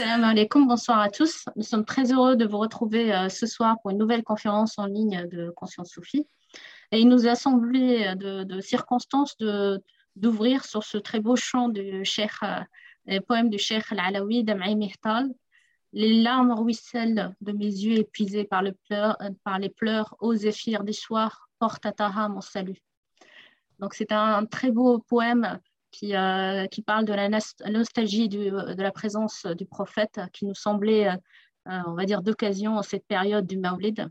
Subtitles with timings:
[0.00, 1.44] Salam alaikum, bonsoir à tous.
[1.56, 4.86] Nous sommes très heureux de vous retrouver euh, ce soir pour une nouvelle conférence en
[4.86, 6.26] ligne de Conscience Soufie.
[6.90, 9.36] Et il nous a semblé euh, de, circonstances
[10.16, 14.42] d'ouvrir sur ce très beau chant du cheikh, euh, poème du cheikh al-Alawi
[14.74, 15.28] Mihtal.
[15.92, 20.82] Les larmes ruissellent de mes yeux épuisés par, le pleur, par les pleurs, ô zéphyr
[20.82, 22.80] du soir, porte à Taha mon salut.
[23.78, 28.92] Donc c'est un très beau poème qui, euh, qui parle de la nostalgie de la
[28.92, 33.58] présence du prophète qui nous semblait, euh, on va dire, d'occasion en cette période du
[33.58, 34.08] Maulid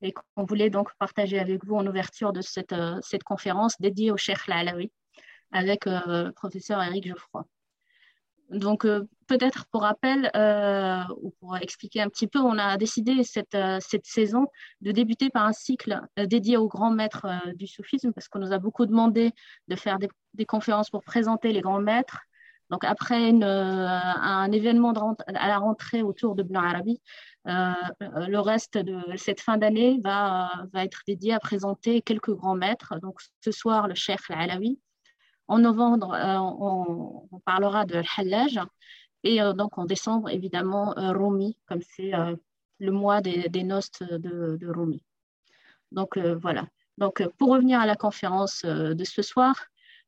[0.00, 4.16] et qu'on voulait donc partager avec vous en ouverture de cette, euh, conférence dédiée au
[4.16, 4.90] Cheikh Lalawi
[5.52, 7.46] avec le professeur Eric Geoffroy.
[8.50, 13.22] Donc, euh, peut-être pour rappel, euh, ou pour expliquer un petit peu, on a décidé
[13.22, 14.46] cette, euh, cette saison
[14.80, 18.58] de débuter par un cycle dédié aux grands maîtres du soufisme, parce qu'on nous a
[18.58, 19.32] beaucoup demandé
[19.68, 20.08] de faire des,
[20.46, 22.20] conférences pour présenter les grands maîtres.
[22.70, 24.92] Donc, après un événement
[25.26, 27.00] à la rentrée autour de Blanc Arabi,
[27.44, 32.98] le reste de cette fin d'année va, va être dédié à présenter quelques grands maîtres.
[33.00, 34.78] Donc, ce soir, le Cheikh Al-Alawi,
[35.48, 38.60] en novembre, euh, on, parlera de Hallaj.
[39.24, 42.12] Et euh, donc en décembre, évidemment, euh, Rumi, comme c'est
[42.78, 45.02] le mois des, noces de, Rumi.
[45.90, 46.66] Donc voilà.
[46.96, 49.66] Donc pour revenir à la conférence de ce soir,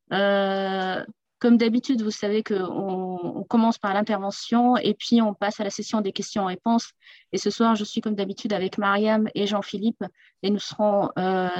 [0.09, 5.69] comme d'habitude, vous savez qu'on on commence par l'intervention et puis on passe à la
[5.69, 6.91] session des questions-réponses.
[7.31, 10.03] Et ce soir, je suis comme d'habitude avec Mariam et Jean-Philippe
[10.43, 11.09] et nous serons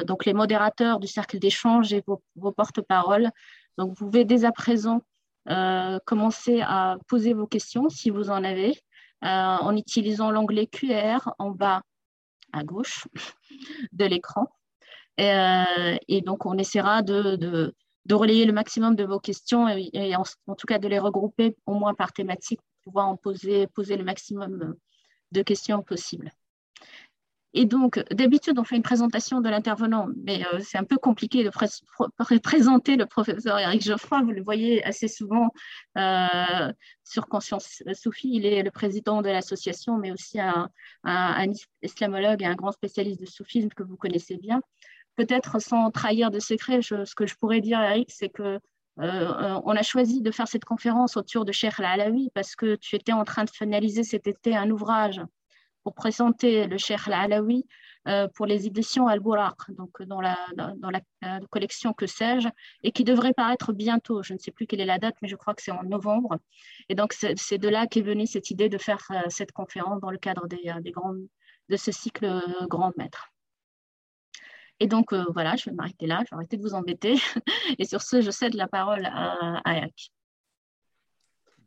[0.05, 3.31] donc les modérateurs du cercle d'échange et vos porte-paroles
[3.77, 5.01] donc, vous pouvez dès à présent
[5.49, 8.71] euh, commencer à poser vos questions si vous en avez
[9.23, 11.81] euh, en utilisant l'onglet QR en bas
[12.53, 13.07] à gauche
[13.91, 14.47] de l'écran.
[15.17, 17.73] Et, euh, donc, on essaiera de,
[18.09, 21.93] relayer le maximum de vos questions et, en, tout cas de les regrouper au moins
[21.93, 24.75] par thématique pour pouvoir en poser, poser le maximum
[25.31, 26.31] de questions possibles.
[27.53, 31.43] Et donc, d'habitude, on fait une présentation de l'intervenant, mais euh, c'est un peu compliqué
[31.43, 34.21] de présenter le professeur Eric Geoffroy.
[34.21, 35.49] Vous le voyez assez souvent
[35.97, 36.71] euh,
[37.03, 38.31] sur Conscience Sophie.
[38.33, 40.69] Il est le président de l'association, mais aussi un,
[41.81, 44.61] islamologue et un grand spécialiste de soufisme que vous connaissez bien.
[45.17, 48.59] Peut-être sans trahir de secret, ce que je pourrais dire, Eric, c'est que
[48.99, 52.95] euh, on a choisi de faire cette conférence autour de Cheikh Al-Alawi parce que tu
[52.95, 55.21] étais en train de finaliser cet été un ouvrage
[55.83, 57.65] pour présenter le Cheikh Al-Alawi
[58.07, 61.01] euh, pour les éditions Al-Bouraq, donc dans la, dans, la
[61.51, 62.49] collection Que sais-je,
[62.81, 64.23] et qui devrait paraître bientôt.
[64.23, 66.39] Je ne sais plus quelle est la date, mais je crois que c'est en novembre.
[66.89, 70.09] Et donc, c'est de là qu'est venue cette idée de faire euh, cette conférence dans
[70.09, 73.31] le cadre des, euh, des grands, de ce cycle Grand Maître.
[74.79, 77.13] Et donc, voilà, je vais m'arrêter là, je vais arrêter de vous embêter.
[77.77, 80.11] Et sur ce, je cède la parole à, Eric.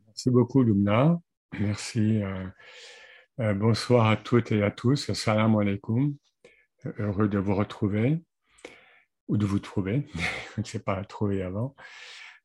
[0.06, 1.16] Merci beaucoup, Lumna.
[1.60, 2.22] Merci.
[3.41, 5.11] Euh, bonsoir à toutes et à tous.
[5.11, 6.15] Assalamu alaikum.
[6.99, 8.21] Heureux de vous retrouver
[9.27, 10.06] ou de vous trouver.
[10.55, 11.75] je ne sais pas trouver avant.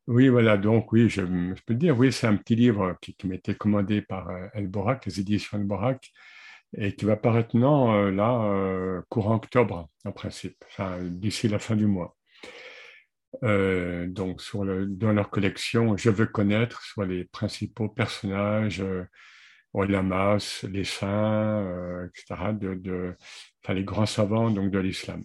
[0.07, 1.21] Oui, voilà, donc oui, je,
[1.67, 5.19] peux dire, oui, c'est un petit livre qui, m'était commandé par euh, El Borak, les
[5.19, 6.11] éditions El Borak,
[6.75, 10.65] et qui va paraître euh, là, courant octobre, en principe,
[11.03, 12.17] d'ici la fin du mois.
[13.43, 18.83] donc, dans leur collection, je veux connaître sur les principaux personnages
[19.73, 23.15] Olamas, les saints, euh, etc., de,
[23.69, 25.23] les grands savants donc, de l'islam.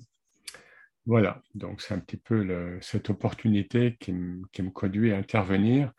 [1.07, 5.93] Voilà, donc c'est un petit peu cette opportunité qui, me conduit à intervenir.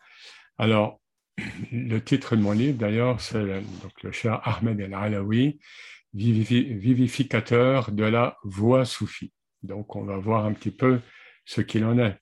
[0.58, 1.00] Alors,
[1.72, 3.44] le titre de mon livre, d'ailleurs, c'est
[4.04, 5.60] le cher Ahmed El-Alawi,
[6.14, 9.34] vivificateur de la voix soufie.
[9.64, 11.02] Donc, on va voir un petit peu
[11.46, 12.18] ce qu'il en est.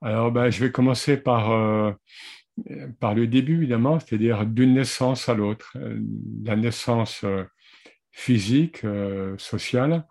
[0.00, 1.92] Alors, ben, je vais commencer par euh,
[3.00, 6.00] par le début, évidemment, c'est-à-dire d'une naissance à l'autre, euh,
[6.44, 7.44] la naissance euh,
[8.10, 10.06] physique, euh, sociale,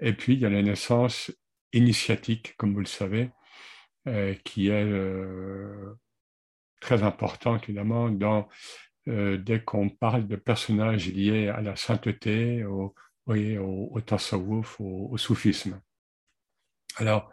[0.00, 1.32] et puis il y a la naissance
[1.72, 3.30] initiatique, comme vous le savez,
[4.44, 4.92] qui est
[6.80, 8.10] très importante, évidemment,
[9.06, 12.94] dès qu'on parle de personnages liés à la sainteté, au,
[13.26, 15.80] au, au tasawwuf, au soufisme.
[16.96, 17.30] Alors,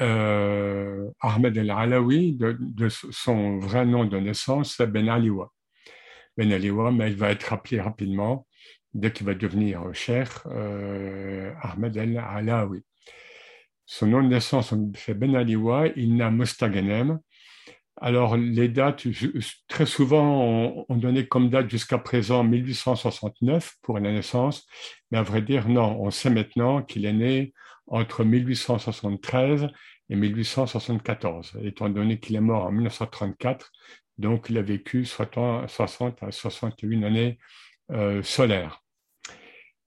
[0.00, 5.52] euh, Ahmed El-Alawi, de, son vrai nom de naissance, c'est Ben Aliwa.
[6.36, 8.46] Ben Aliwa, mais il va être rappelé rapidement
[8.94, 12.82] dès qu'il va devenir cher euh, Ahmed El-Alawi.
[13.86, 17.18] Son nom de naissance, c'est Ben Aliwa, il n'a Mustaganem.
[18.02, 19.06] Alors, les dates,
[19.68, 24.66] très souvent, on, donnait comme date jusqu'à présent 1869 pour la naissance,
[25.10, 27.52] mais à vrai dire, non, on sait maintenant qu'il est né
[27.90, 29.68] entre 1873
[30.08, 33.70] et 1874, étant donné qu'il est mort en 1934,
[34.18, 37.38] Donc, il a vécu 60 à 61 années
[38.22, 38.82] solaires.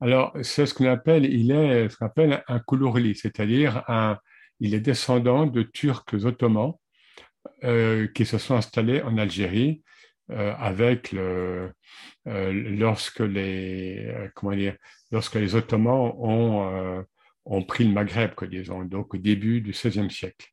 [0.00, 4.18] Alors, c'est ce qu'on appelle, il est ce qu'on appelle un Koulourli, c'est-à-dire un,
[4.60, 6.74] il est descendant de Turcs ottomans
[7.64, 9.82] euh, qui se sont installés en Algérie
[10.30, 11.70] euh, avec euh,
[12.24, 14.76] lorsque les comment dire,
[15.10, 17.04] lorsque les Ottomans ont
[17.46, 20.48] ont pris le Maghreb, disons, donc au début du XVIe siècle.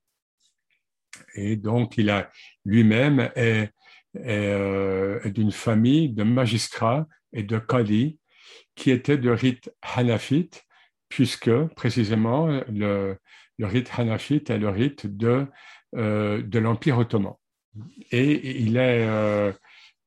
[1.36, 2.30] Et donc, il a
[2.66, 3.72] lui-même est,
[4.16, 8.18] est, d'une famille de magistrats et de qadis
[8.76, 10.64] qui était de rite hanafite,
[11.10, 13.18] puisque précisément le,
[13.60, 15.46] rite hanafite est le rite de,
[15.96, 17.34] euh, de l'Empire ottoman.
[18.12, 19.52] Et il est, euh,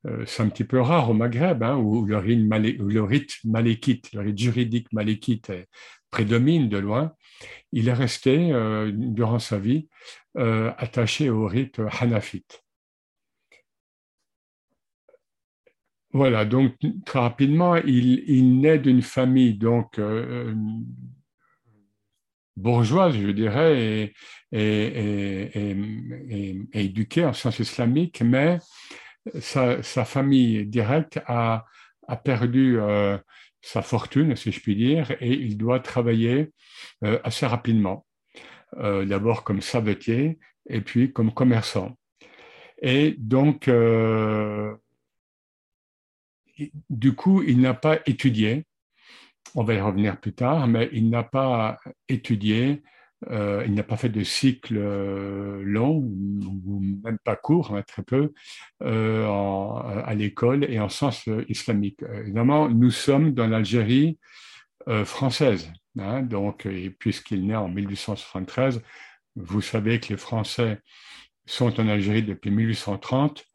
[0.07, 2.39] euh, c'est un petit peu rare au Maghreb, hein, où le rite,
[2.79, 5.51] le rite malékite, le rite juridique malékite
[6.15, 7.13] prédomine de loin.
[7.71, 8.53] Il est resté,
[8.93, 9.89] durant sa vie,
[10.35, 12.65] attaché au rite hanafite.
[16.15, 16.71] Voilà, donc
[17.05, 20.55] très rapidement, il, naît d'une famille donc euh,
[22.55, 24.13] bourgeoise, je dirais,
[24.53, 25.75] et,
[26.71, 28.59] éduquée en sciences islamiques, mais
[29.41, 31.65] sa, famille directe a,
[32.23, 33.17] perdu euh,
[33.65, 36.51] sa fortune, si je puis dire, et il doit travailler
[37.03, 38.05] euh, assez rapidement,
[38.77, 40.37] d'abord comme savetier
[40.69, 41.97] et puis comme commerçant.
[42.81, 43.69] Et donc,
[46.89, 48.65] du coup, il n'a pas étudié,
[49.55, 51.79] on va y revenir plus tard, mais il n'a pas
[52.09, 52.83] étudié,
[53.31, 58.03] euh, il n'a pas fait de cycle euh, long, ou même pas court, hein, très
[58.03, 58.33] peu,
[58.83, 59.25] euh,
[60.05, 62.03] à l'école et en sciences islamiques.
[62.13, 64.19] Évidemment, nous sommes dans l'Algérie
[65.03, 66.67] française, hein, donc,
[66.99, 68.83] puisqu'il naît en 1873,
[69.35, 70.79] vous savez que les Français
[71.47, 73.45] sont en Algérie depuis 1830,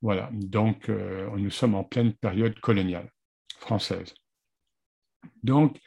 [0.00, 3.12] voilà, donc nous sommes en pleine période coloniale
[3.58, 4.14] française.
[5.42, 5.78] Donc,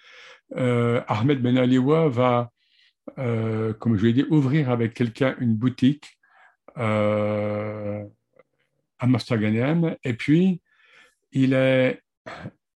[0.56, 2.52] Ahmed Ben Aliwa va,
[3.18, 6.20] euh, comme je l'ai dit, ouvrir avec quelqu'un une boutique
[6.76, 8.08] à
[9.04, 10.62] Mostaganem, et puis
[11.32, 12.02] il est,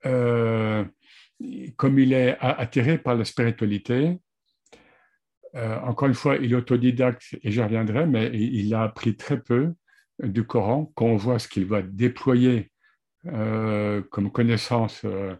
[0.03, 4.19] comme il est attiré par la spiritualité,
[5.53, 9.73] encore une fois, il est autodidacte, et j'y reviendrai, mais il a appris très peu,
[10.23, 12.71] du Coran, quand on voit ce qu'il va déployer
[13.27, 15.35] euh, comme connaissance euh,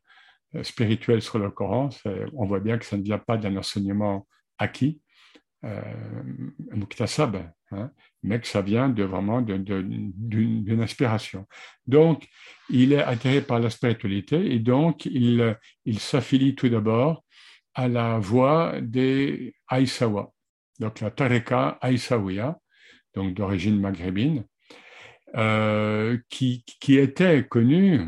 [0.64, 1.90] spirituelle sur le Coran,
[2.34, 5.02] on voit bien que ça ne vient pas d'un enseignement acquis,
[5.64, 5.82] euh,
[7.72, 7.92] hein,
[8.24, 11.46] mais que ça vient de vraiment d'une inspiration.
[11.88, 12.28] Donc,
[12.70, 17.24] il est attiré par la spiritualité et donc il, il s'affilie tout d'abord
[17.74, 20.32] à la voie des Aïsawa,
[20.80, 22.58] donc la Tareka Aïsawiya,
[23.14, 24.46] donc d'origine maghrébine,
[25.36, 28.00] euh, qui, était connu,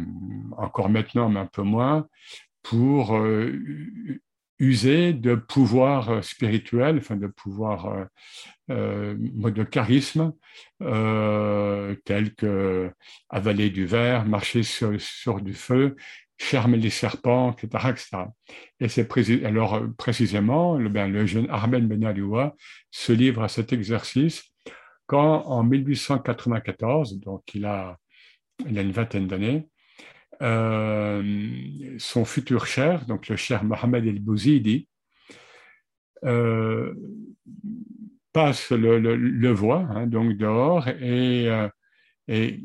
[0.57, 2.07] encore maintenant, mais un peu moins,
[2.63, 3.51] pour euh,
[4.59, 8.08] user de pouvoir spirituel, enfin de pouvoir
[8.70, 10.34] euh, de charisme,
[10.79, 12.91] tel que
[13.29, 15.96] avaler du verre, marcher sur, du feu,
[16.39, 17.89] fermer les serpents, etc.
[17.89, 18.10] etc.
[18.79, 19.08] Et c'est
[19.46, 22.55] alors précisément le, ben, le jeune Ahmed Ben Aliwa
[22.91, 24.53] se livre à cet exercice
[25.08, 27.98] quand en 1894, donc il a,
[28.67, 29.76] il a une vingtaine d'années, euh,
[30.39, 34.88] son futur cher, donc le cher Mohamed El Bouzidi,
[36.24, 36.94] euh,
[38.34, 41.67] passe le, le, voie, hein, donc dehors, et, euh,
[42.27, 42.60] et,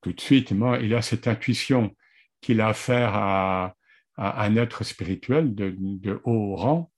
[0.00, 1.94] tout de suite, il a cette intuition
[2.40, 3.76] qu'il a affaire à,
[4.16, 6.90] un être spirituel de, haut rang,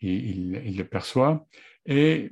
[0.00, 1.46] et il, le perçoit,
[1.86, 2.30] et,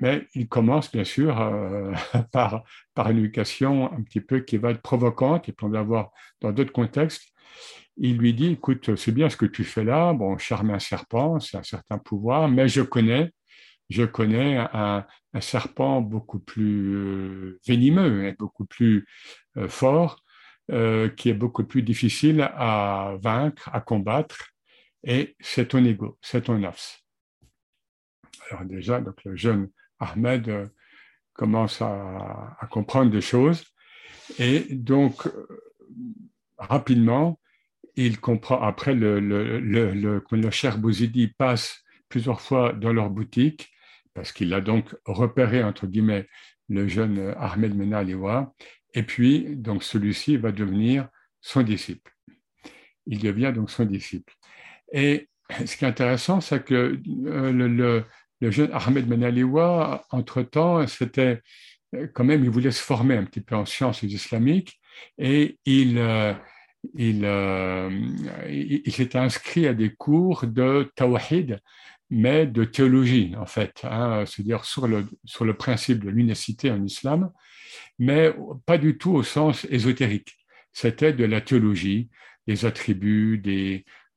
[0.00, 1.92] mais il commence bien sûr euh,
[2.32, 2.64] par,
[2.94, 6.10] par une éducation un petit peu qui va être provocante, et puis on va voir
[6.40, 7.24] dans d'autres contextes.
[7.96, 11.40] Il lui dit, écoute, c'est bien ce que tu fais là, bon, charmer un serpent,
[11.40, 13.32] c'est un certain pouvoir, mais je connais,
[13.90, 15.04] je connais un,
[15.34, 19.06] un serpent beaucoup plus euh, venimeux et beaucoup plus
[19.56, 20.22] euh, fort,
[21.16, 24.50] qui est beaucoup plus difficile à vaincre, à combattre,
[25.02, 27.02] et c'est ton ego, c'est ton nafs.
[28.50, 30.66] Alors déjà, donc le jeune Ahmed euh,
[31.34, 33.64] commence à, comprendre des choses
[34.38, 35.46] et donc euh,
[36.58, 37.40] rapidement,
[37.96, 43.70] il comprend, après le, le, cher Bouzidi passe plusieurs fois dans leur boutique,
[44.14, 46.28] parce qu'il a donc repéré, entre guillemets,
[46.68, 48.54] le jeune Ahmed Menaliwa,
[48.94, 51.08] et puis, donc, celui-ci va devenir
[51.40, 52.12] son disciple.
[53.06, 54.34] Il devient donc son disciple.
[54.92, 55.28] Et
[55.64, 58.04] ce qui est intéressant, c'est que euh, le,
[58.40, 61.42] le jeune Ahmed Menaliwa, entre-temps, s'était
[62.14, 64.80] quand même, il voulait se former un petit peu en sciences islamiques
[65.18, 66.00] et il,
[66.94, 67.24] il,
[68.48, 71.60] il s'était inscrit à des cours de tawhid,
[72.10, 77.30] mais de théologie, en fait, hein, c'est-à-dire sur le, principe de l'unicité en islam,
[77.98, 78.34] mais
[78.66, 80.36] pas du tout au sens ésotérique.
[80.72, 82.10] C'était de la théologie,
[82.46, 83.40] des attributs,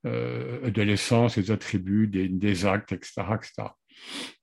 [0.06, 3.70] euh, de l'essence, des attributs, des, des, actes, etc., etc.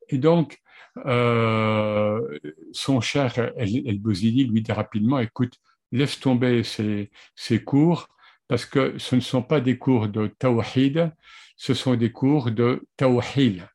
[0.09, 0.59] Et donc,
[1.07, 2.39] euh,
[2.73, 5.55] son cher El-Bozili lui dit rapidement, écoute,
[5.93, 8.09] laisse tomber ces, cours,
[8.49, 11.13] parce que ce ne sont pas des cours de tawhid,
[11.57, 13.67] ce sont des cours de tawhid,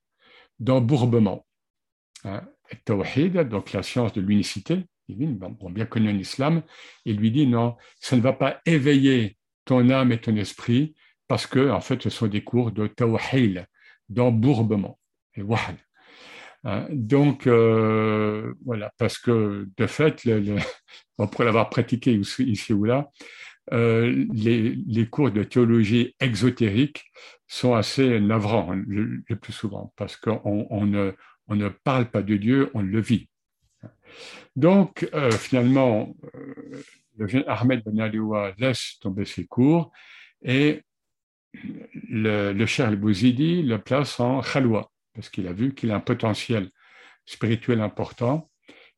[0.59, 1.45] d'embourbement.
[2.23, 2.43] Hein?
[2.83, 6.63] Tawhid, donc la science de l'unicité, bon, bien connu en islam,
[7.05, 10.95] il lui dit non, ça ne va pas éveiller ton âme et ton esprit
[11.27, 13.65] parce que, en fait, ce sont des cours de tawhid,
[14.09, 14.99] d'embourbement.
[15.41, 15.77] Wahl.
[16.65, 16.87] Hein.
[16.89, 20.57] Donc, euh, voilà, parce que de fait, le,
[21.19, 23.09] après l'avoir pratiqué ici ou là,
[23.73, 27.05] euh, les, cours de théologie exotérique
[27.47, 32.81] sont assez navrants le, plus souvent, parce qu'on on ne, parle pas de Dieu, on
[32.81, 33.29] le vit.
[34.55, 36.15] Donc, euh, finalement,
[37.17, 39.91] le jeune Ahmed Ben Aliwa laisse tomber ses cours
[40.41, 40.81] et
[42.09, 45.99] le, le cher al-Bouzidi le place en khalwa, parce qu'il a vu qu'il a un
[46.01, 46.69] potentiel
[47.25, 48.49] spirituel important.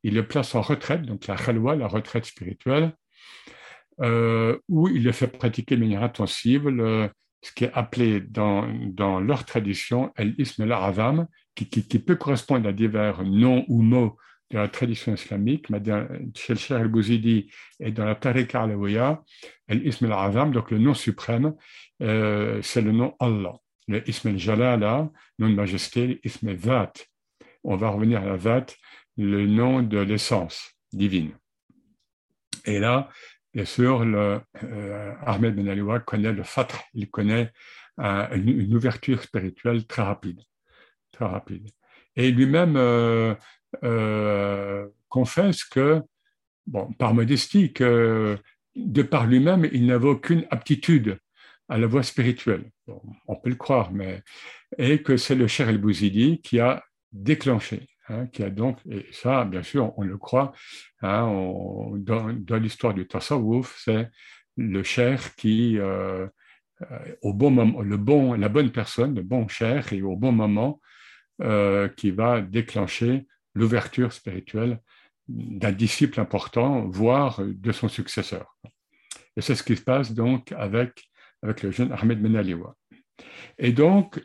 [0.03, 2.93] Il le place en retraite, donc la khalwa, la retraite spirituelle,
[4.01, 7.09] euh, où il le fait pratiquer de manière intensive le,
[7.41, 13.23] ce qui est appelé dans, dans leur tradition l'ism al-azam, qui, peut correspondre à divers
[13.23, 14.17] noms ou mots
[14.51, 15.81] de la tradition islamique, mais
[16.35, 19.23] chez le al-Bouzidi et dans la Tariqa alawiya,
[19.67, 21.53] l'ism al-azam, donc le nom suprême,
[22.01, 23.55] euh, c'est le nom Allah.
[23.87, 26.91] Le ism al-jalala, nom de majesté, l'ism al
[27.63, 28.65] On va revenir à la vat,
[29.17, 31.31] le nom de l'essence divine.
[32.65, 33.09] Et là,
[33.57, 37.51] Bien sûr, euh, Ahmed Ben Aliwa connaît le fatr, il connaît
[37.99, 40.41] euh, une, ouverture spirituelle très rapide.
[41.11, 41.71] Très rapide.
[42.15, 43.35] Et lui-même euh,
[45.09, 46.03] confesse que,
[46.67, 48.37] bon, par modestie, que
[48.75, 51.17] de par lui-même, il n'avait aucune aptitude
[51.69, 52.71] à la voie spirituelle.
[53.27, 54.21] on peut le croire, mais
[54.77, 59.43] et que c'est le cher El-Bouzidi qui a déclenché Hein, qui a donc, et ça,
[59.43, 60.53] bien sûr, on le croit,
[61.01, 61.27] hein,
[61.97, 64.09] dans, l'histoire du Tasawwuf, c'est
[64.55, 66.25] le cher qui, euh,
[66.89, 70.31] euh, au bon moment, le bon, la bonne personne, le bon cher, et au bon
[70.31, 70.79] moment,
[71.41, 74.79] euh, qui va déclencher l'ouverture spirituelle
[75.27, 78.57] d'un disciple important, voire de son successeur.
[79.35, 81.09] Et c'est ce qui se passe donc avec,
[81.43, 82.75] avec le jeune Ahmed Aliwa.
[83.57, 84.21] Et donc,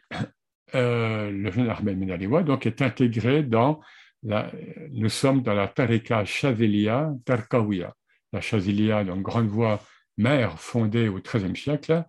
[0.75, 3.81] euh, le jeune Ahmed Minaliwa donc, est intégré dans
[4.23, 4.50] la,
[4.92, 7.95] nous sommes dans la Tariqa Chazilia Tarkawiya.
[8.33, 9.83] La Chazilia, donc grande voie
[10.16, 12.04] mère fondée au XIIIe siècle,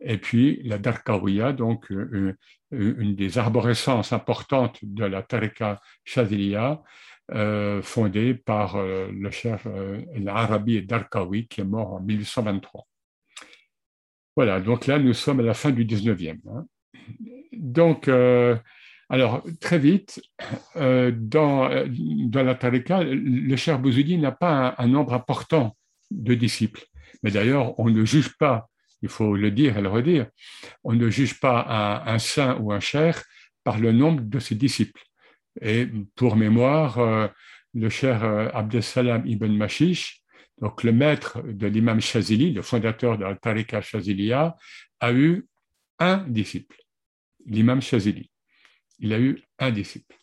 [0.00, 2.36] et puis la Darkawiya, donc euh,
[2.72, 6.82] euh, une, des arborescences importantes de la Tariqa Chazilia,
[7.82, 9.60] fondée par le cher
[10.14, 12.86] l'Arabi Darkawi, qui est mort en 1823.
[14.38, 16.38] Voilà, donc là, nous sommes à la fin du 19e
[17.52, 18.56] donc, euh,
[19.08, 20.22] alors, très vite,
[20.76, 25.76] euh, dans, dans la Tariqa, le cher Bouzoudi n'a pas un, nombre important
[26.12, 26.84] de disciples.
[27.24, 28.68] Mais d'ailleurs, on ne juge pas,
[29.02, 30.28] il faut le dire et le redire,
[30.84, 33.20] on ne juge pas un, saint ou un cher
[33.64, 35.02] par le nombre de ses disciples.
[35.62, 37.26] Et pour mémoire, euh,
[37.74, 38.22] le cher
[38.54, 40.22] Abdesalam ibn Mashish,
[40.60, 44.56] donc le maître de l'imam Shazili, le fondateur de la Tariqa Shaziliya,
[45.00, 45.46] a eu
[45.98, 46.76] un disciple
[47.48, 48.30] l'imam Shazili.
[48.98, 50.16] Il a eu un disciple.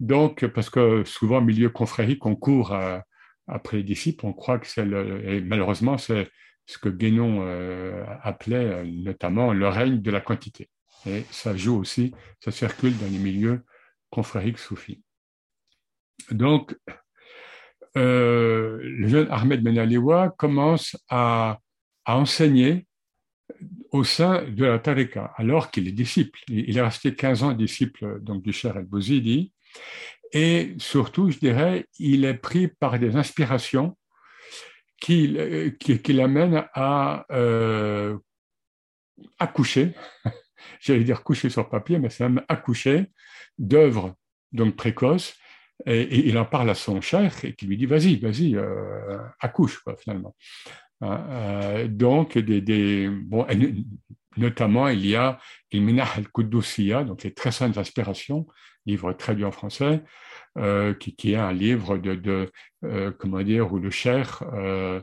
[0.00, 2.98] Donc, parce que souvent, milieu confrérique, on court euh,
[3.46, 5.26] après les disciples, on croit que c'est le.
[5.28, 6.30] Et malheureusement, c'est
[6.66, 10.68] ce que Guénon euh, appelait notamment le règne de la quantité.
[11.06, 13.64] Et ça joue aussi, ça circule dans les milieux
[14.10, 15.02] confrériques soufis.
[16.30, 16.76] Donc,
[18.02, 21.58] le jeune Ahmed Ben Aliwa commence à,
[22.08, 22.86] enseigner
[23.90, 26.38] au sein de la Tariqa, alors qu'il est disciple.
[26.48, 29.52] Il est resté 15 ans disciple donc, du Cher al-Bouzidi.
[30.32, 33.96] Et surtout, je dirais, il est pris par des inspirations
[35.00, 35.36] qui,
[35.78, 38.16] qui, l'amènent à euh,
[39.38, 39.94] accoucher,
[40.80, 43.06] j'allais dire coucher sur papier, mais c'est même accoucher
[43.58, 44.14] d'œuvres
[44.76, 45.34] précoces.
[45.84, 49.84] Et, il en parle à son cher et qui lui dit vas-y, vas-y, euh, accouche
[49.98, 50.34] finalement.
[51.02, 52.38] Hein, euh, donc,
[54.36, 55.38] Notamment, il y a
[55.72, 58.46] Minah al-Quddusiyya, donc les très saintes aspirations,
[58.84, 60.02] livre traduit en français,
[60.58, 62.50] euh, qui, qui, est un livre de,
[62.84, 65.00] euh, comment dire, où le cher, euh,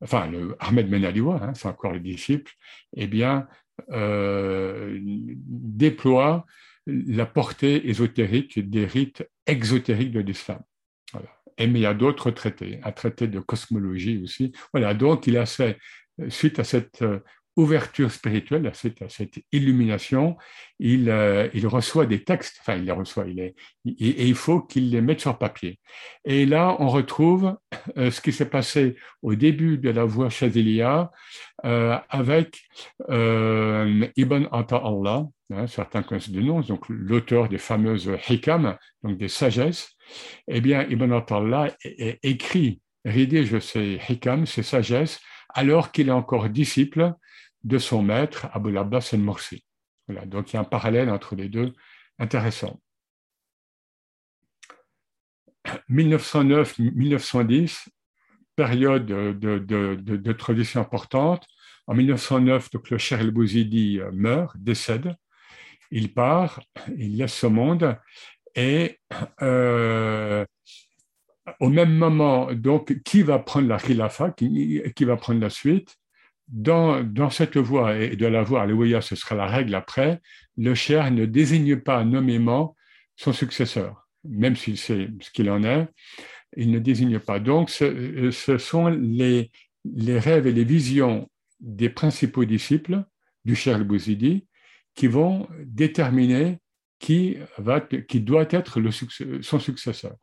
[0.00, 2.52] enfin, le Ahmed Ben Aliwa, hein, c'est encore le disciple,
[2.96, 3.48] eh bien,
[3.90, 6.46] euh, déploie
[6.86, 10.60] la portée ésotérique des rites exotériques de l'islam.
[11.58, 14.52] Et mais il y a d'autres traités, un traité de cosmologie aussi.
[14.72, 15.78] Voilà, donc il a fait,
[16.28, 17.04] suite à cette
[17.56, 20.36] ouverture spirituelle, à cette, illumination,
[20.78, 23.54] il, euh, il, reçoit des textes, enfin il les reçoit, il est,
[23.86, 25.80] et, il faut qu'il les mette sur papier.
[26.26, 27.56] Et là, on retrouve
[27.96, 31.10] euh, ce qui s'est passé au début de la voie Chazilia
[31.64, 32.62] euh, avec
[33.08, 39.96] Ibn Atta hein, certains connaissent le nom, donc l'auteur des fameuses Hikam, donc des sagesses.
[40.46, 41.40] Eh bien, Ibn Atta
[42.22, 45.20] écrit, rédige ces Hikam, ces sagesses,
[45.54, 47.14] alors qu'il est encore disciple
[47.66, 49.64] de son maître, Abu Abbas al-Morsi.
[50.06, 51.72] Voilà, donc il y a un parallèle entre les deux
[52.18, 52.80] intéressant.
[55.90, 57.88] 1909-1910,
[58.54, 61.44] période de, de, de, tradition importante.
[61.88, 65.16] En 1909, donc, le Cher el-Bouzidi meurt, décède.
[65.90, 66.60] Il part,
[66.96, 67.98] il laisse ce monde
[68.54, 69.00] et
[69.42, 70.44] euh,
[71.58, 75.96] au même moment, donc, qui va prendre la khilafa, qui, qui va prendre la suite?
[76.48, 80.20] Dans, cette voie, et de la voie Alléluia, ce sera la règle après,
[80.56, 82.76] le cher ne désigne pas nommément
[83.16, 85.88] son successeur, même s'il sait ce qu'il en est,
[86.56, 87.40] il ne désigne pas.
[87.40, 89.50] Donc, ce, ce sont les,
[89.84, 91.28] rêves et les visions
[91.60, 93.04] des principaux disciples
[93.44, 94.46] du cher Bouzidi
[94.94, 96.58] qui vont déterminer
[96.98, 98.80] qui, va, qui doit être
[99.42, 100.14] son successeur.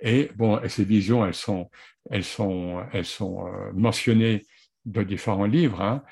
[0.00, 1.70] Et bon, ces visions, elles sont,
[2.10, 4.42] elles sont, elles sont euh, mentionnées
[4.84, 6.02] de différents livres, hein,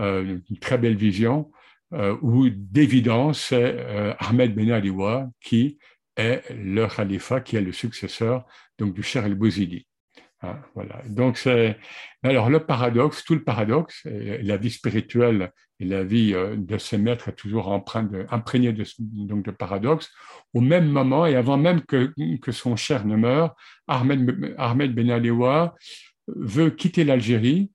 [0.00, 1.50] euh, une très belle vision,
[1.94, 5.78] euh, où d'évidence, c'est euh, Ahmed Ben Aliwa qui
[6.16, 8.44] est le khalifa, qui est le successeur
[8.78, 9.86] donc, du Cher el-Bouzidi.
[10.42, 11.02] Hein, voilà.
[11.08, 11.78] Donc, c'est.
[12.22, 17.28] Alors, le paradoxe, tout le paradoxe, la vie spirituelle et la vie de ses maîtres
[17.28, 20.12] est toujours de, imprégnée de, donc de paradoxes.
[20.54, 23.56] Au même moment, et avant même que, que son cher ne meure,
[23.88, 25.74] Ahmed, Ahmed Ben Aliwa
[26.28, 27.70] veut quitter l'Algérie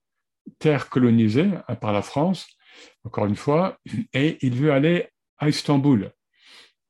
[0.60, 2.48] terre colonisée hein, par la France,
[3.04, 3.78] encore une fois,
[4.14, 6.12] et il veut aller à Istanbul,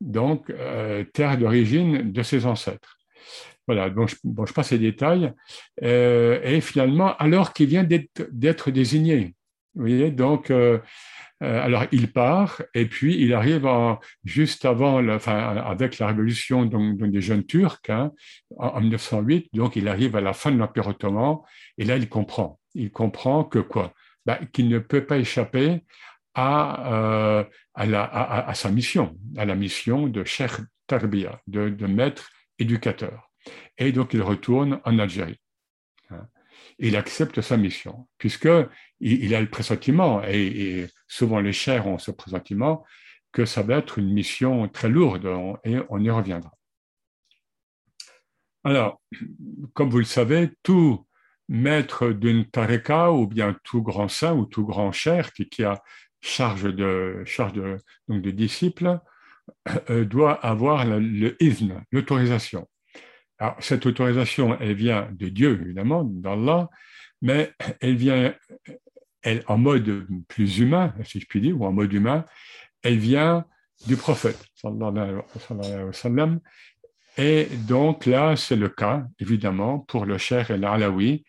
[0.02, 2.98] donc euh, terre d'origine de ses ancêtres.
[3.68, 5.32] Voilà, bon, je, bon, je passe les détails.
[5.84, 9.36] Euh, et finalement, alors qu'il vient d'être désigné,
[9.76, 10.80] vous voyez, donc, euh,
[11.40, 13.68] alors il part, et puis il arrive
[14.24, 18.12] juste avant, enfin, avec la révolution donc, des jeunes Turcs, hein,
[18.58, 21.40] en, en, 1908, donc il arrive à la fin de l'Empire ottoman,
[21.78, 23.94] et là il comprend il comprend que quoi?
[24.26, 25.84] Ben, Qu'il ne peut pas échapper
[26.34, 30.52] à, euh, à, à, sa mission, à la mission de Cheikh
[30.88, 33.32] Tarbia, de, maître éducateur.
[33.78, 35.40] Et donc il retourne en Algérie.
[36.10, 36.28] Hein.
[36.80, 42.12] Il accepte sa mission, puisqu'il il a le pressentiment, et, souvent les chers ont ce
[42.12, 42.84] pressentiment,
[43.32, 45.28] que ça va être une mission très lourde,
[45.64, 46.52] et on y reviendra.
[48.64, 49.02] Alors,
[49.74, 51.06] comme vous le savez, tout
[51.50, 55.82] maître d'une tareka ou bien tout grand saint ou tout grand cher qui, a
[56.22, 57.78] charge de, charge de,
[58.08, 59.00] donc de disciples
[59.90, 62.68] euh, doit avoir le, izn, l'autorisation.
[63.40, 66.70] Alors, cette autorisation, elle vient de Dieu, évidemment, d'Allah,
[67.22, 67.52] mais
[67.82, 68.34] elle vient
[69.22, 72.26] elle, en mode plus humain, si je puis dire, ou en mode humain,
[72.84, 73.46] elle vient
[73.88, 76.40] du prophète, sallallahu alayhi wa sallam,
[77.18, 81.24] et donc là, c'est le cas, évidemment, pour le cher El Alaoui,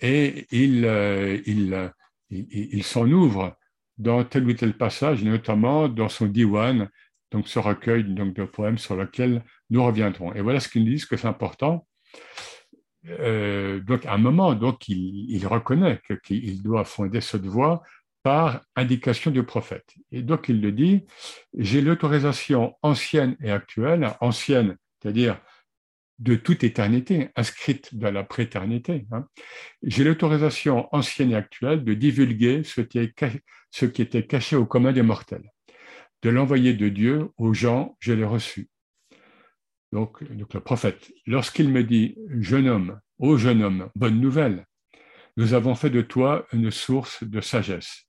[0.00, 1.92] et il, euh, il,
[2.30, 3.56] il, s'en ouvre
[3.98, 6.88] dans tel ou tel passage, notamment dans son diwan,
[7.30, 10.34] donc ce recueil donc, de poèmes sur lequel nous reviendrons.
[10.34, 11.86] Et voilà ce qu'il dit, que c'est important.
[13.08, 17.82] Euh, donc, à un moment, donc, il, il reconnaît qu'il doit fonder cette voie
[18.22, 19.94] par indication du prophète.
[20.10, 21.04] Et donc, il le dit,
[21.56, 25.40] j'ai l'autorisation ancienne et actuelle, ancienne c'est-à-dire
[26.18, 29.06] de toute éternité, inscrite dans la préternité.
[29.10, 29.26] Hein.
[29.82, 32.98] J'ai l'autorisation ancienne et actuelle de divulguer ce qui,
[34.02, 35.50] était caché au commun des mortels,
[36.22, 38.68] de l'envoyer de Dieu aux gens, je l'ai reçu.
[39.90, 44.66] Donc le prophète, lorsqu'il me dit, jeune homme, ô jeune homme, bonne nouvelle,
[45.36, 48.06] nous avons fait de toi une source de sagesse.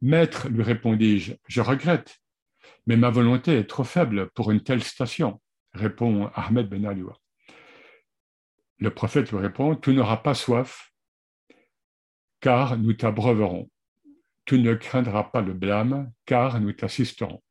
[0.00, 2.18] Maître, lui répondis-je, je regrette,
[2.86, 5.40] mais ma volonté est trop faible pour une telle station
[5.78, 7.18] répond Ahmed Ben Aliwa.
[8.78, 10.92] Le prophète lui répond Tu n'auras pas soif,
[12.40, 13.70] car nous t'abreuverons.
[14.46, 17.42] tu ne craindras pas le blâme, car nous t'assisterons.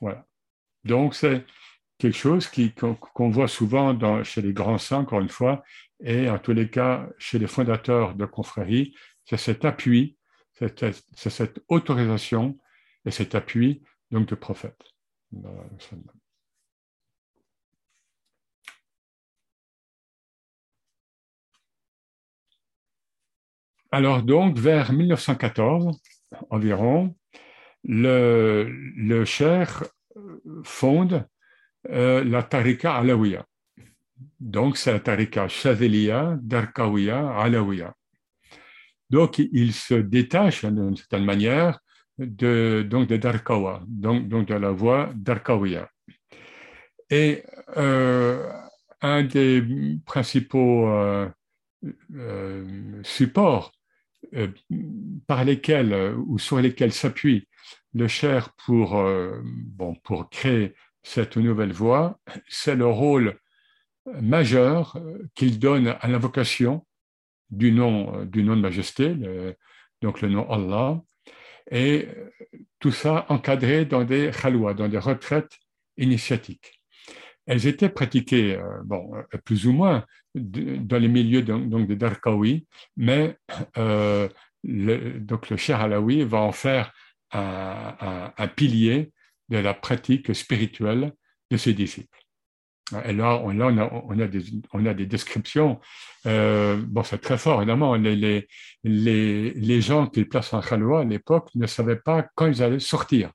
[0.00, 0.26] Voilà.
[0.84, 1.44] Donc, c'est
[1.98, 2.50] quelque chose
[3.14, 5.62] qu'on voit souvent chez les grands saints, encore une fois,
[6.00, 10.16] et en tous les cas chez les fondateurs de confréries, c'est cet appui,
[10.52, 12.58] c'est cette autorisation
[13.04, 14.82] et cet appui donc de prophète.
[23.94, 26.00] Alors donc, vers 1914
[26.48, 27.14] environ,
[27.84, 29.84] le, Cher
[30.64, 31.26] fonde
[31.90, 33.44] euh, la Tariqa Alawiya.
[34.40, 37.92] Donc, c'est la Tariqa Chazeliya, Darkawiya, Alawiya.
[39.10, 41.78] Donc, il se détache d'une certaine manière
[42.16, 45.90] de, donc de Darkawa, donc, donc de la voie Darkawiya.
[47.10, 47.42] Et
[47.76, 48.50] euh,
[49.02, 49.62] un des
[50.06, 51.28] principaux euh,
[53.02, 53.70] supports
[55.26, 57.48] par lesquels ou sur lesquels s'appuie
[57.94, 59.02] le Cher pour,
[59.44, 62.18] bon, pour créer cette nouvelle voie,
[62.48, 63.38] c'est le rôle
[64.20, 64.98] majeur
[65.34, 66.86] qu'il donne à l'invocation
[67.50, 69.14] du nom, du nom de majesté,
[70.00, 71.02] donc le nom Allah,
[71.70, 72.08] et
[72.78, 75.58] tout ça encadré dans des khalwa, dans des retraites
[75.96, 76.81] initiatiques.
[77.46, 79.12] Elles étaient pratiquées, euh, bon,
[79.44, 83.36] plus ou moins, dans les milieux donc, des Darkawi, mais
[83.76, 84.28] euh,
[84.64, 86.92] le, donc le Cher Alaoui va en faire
[87.32, 89.12] un, pilier
[89.48, 91.12] de la pratique spirituelle
[91.50, 92.18] de ses disciples.
[93.06, 95.80] Et là, on, a, des, descriptions.
[96.26, 97.94] Euh, bon, c'est très fort, évidemment.
[97.94, 103.30] Les, gens qu'ils placent en khalwa à l'époque ne savaient pas quand ils allaient sortir.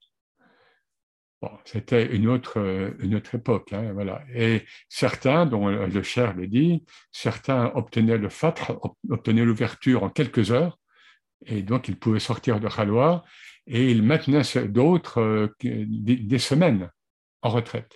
[1.65, 2.57] C'était une autre,
[2.99, 3.71] une autre époque.
[3.71, 4.23] Hein, voilà.
[4.33, 10.51] Et certains, dont le cher le dit, certains obtenaient le fatre, obtenaient l'ouverture en quelques
[10.51, 10.79] heures,
[11.45, 13.23] et donc ils pouvaient sortir de khalwa
[13.67, 16.89] et il maintenait d'autres euh, des, semaines
[17.41, 17.95] en retraite.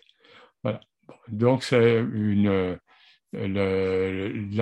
[0.63, 0.81] Voilà.
[1.29, 2.77] Donc, la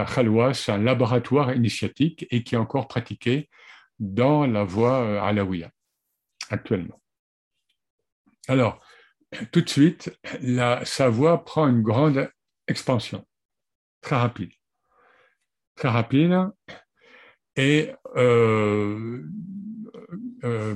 [0.05, 3.49] Khalwa, c'est un laboratoire initiatique et qui est encore pratiqué
[3.97, 5.71] dans la voie euh, alaouia
[6.49, 7.01] actuellement.
[8.49, 8.81] Alors,
[9.51, 12.31] tout de suite, la, sa voie prend une grande
[12.67, 13.23] expansion,
[14.01, 14.49] très rapide.
[15.75, 16.35] Très rapide.
[17.55, 19.23] Et euh,
[20.43, 20.75] euh,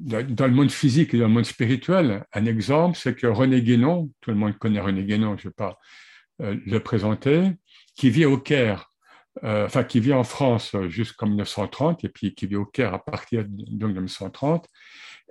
[0.00, 4.10] dans le monde physique et dans le monde spirituel, un exemple, c'est que René Guénon,
[4.20, 5.78] tout le monde connaît René Guénon, je ne vais pas
[6.42, 7.52] euh, le présenter,
[7.94, 8.90] qui vit au Caire,
[9.44, 13.04] euh, enfin qui vit en France jusqu'en 1930 et puis qui vit au Caire à
[13.04, 14.66] partir de 1930.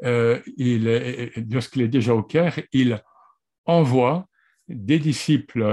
[0.03, 3.01] Il lorsqu'il est déjà au Caire, il
[3.65, 4.27] envoie
[4.67, 5.63] des disciples,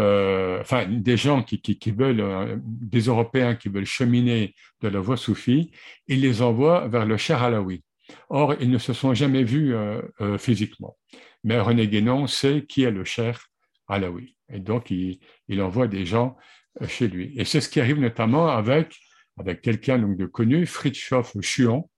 [0.60, 5.16] enfin des gens qui, qui, qui veulent, des Européens qui veulent cheminer de la voie
[5.16, 5.70] soufie,
[6.08, 7.82] il les envoie vers le Cher Alaoui.
[8.28, 10.96] Or, ils ne se sont jamais vus euh, euh, physiquement.
[11.44, 13.48] Mais René Guénon sait qui est le Cher
[13.88, 14.36] Alaoui.
[14.52, 15.18] Et donc, il,
[15.60, 16.36] envoie des gens
[16.80, 17.32] euh, chez lui.
[17.36, 18.96] Et c'est ce qui arrive notamment avec,
[19.38, 21.88] avec quelqu'un de connu, Fritjof Chuon,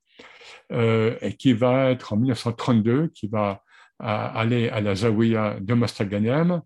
[0.71, 3.63] et qui va être en 1932, qui va
[3.99, 6.61] aller à la Zawiya de Mastaganem,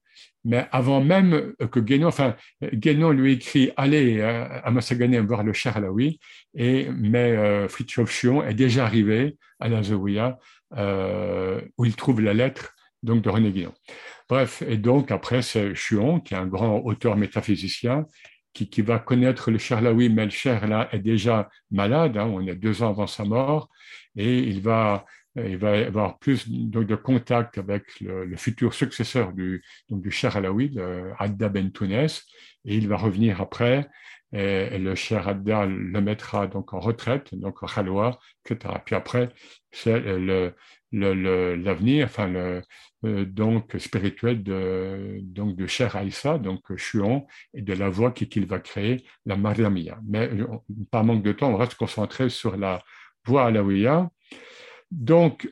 [0.44, 2.34] mais avant même que Guénon, enfin,
[2.72, 6.20] Guénon lui écrit Allez à Mastaganem voir le Cher Alaoui,
[6.54, 10.38] et, mais euh, Fritjof Chion est déjà arrivé à la Zawiya
[10.76, 13.74] euh, où il trouve la lettre donc, de René Guénon.
[14.28, 18.06] Bref, et donc après, c'est Chion, qui est un grand auteur métaphysicien,
[18.66, 22.46] qui, va connaître le Cher Alaoui, mais le Cher là est déjà malade, hein, on
[22.46, 23.68] est deux ans avant sa mort,
[24.16, 25.04] et il va
[25.36, 30.76] il va avoir plus de contact avec le, futur successeur du, donc du Cher Alaoui,
[31.18, 33.88] Adda Ben Tounes, et il va revenir après,
[34.32, 38.74] et, le Cher Adda le mettra donc en retraite, donc en Khalwa, etc.
[38.84, 39.30] Puis après,
[39.70, 40.02] c'est
[40.92, 42.62] l'avenir, enfin le,
[43.04, 48.46] euh, donc spirituel de donc de Cher Aïssa, donc Chuon, et de la voix qu'il
[48.46, 49.98] va créer, la Mariamia.
[50.06, 50.30] Mais
[50.90, 52.82] par manque de temps, on reste concentré sur la
[53.24, 54.10] voix alaouia
[54.90, 55.50] donc,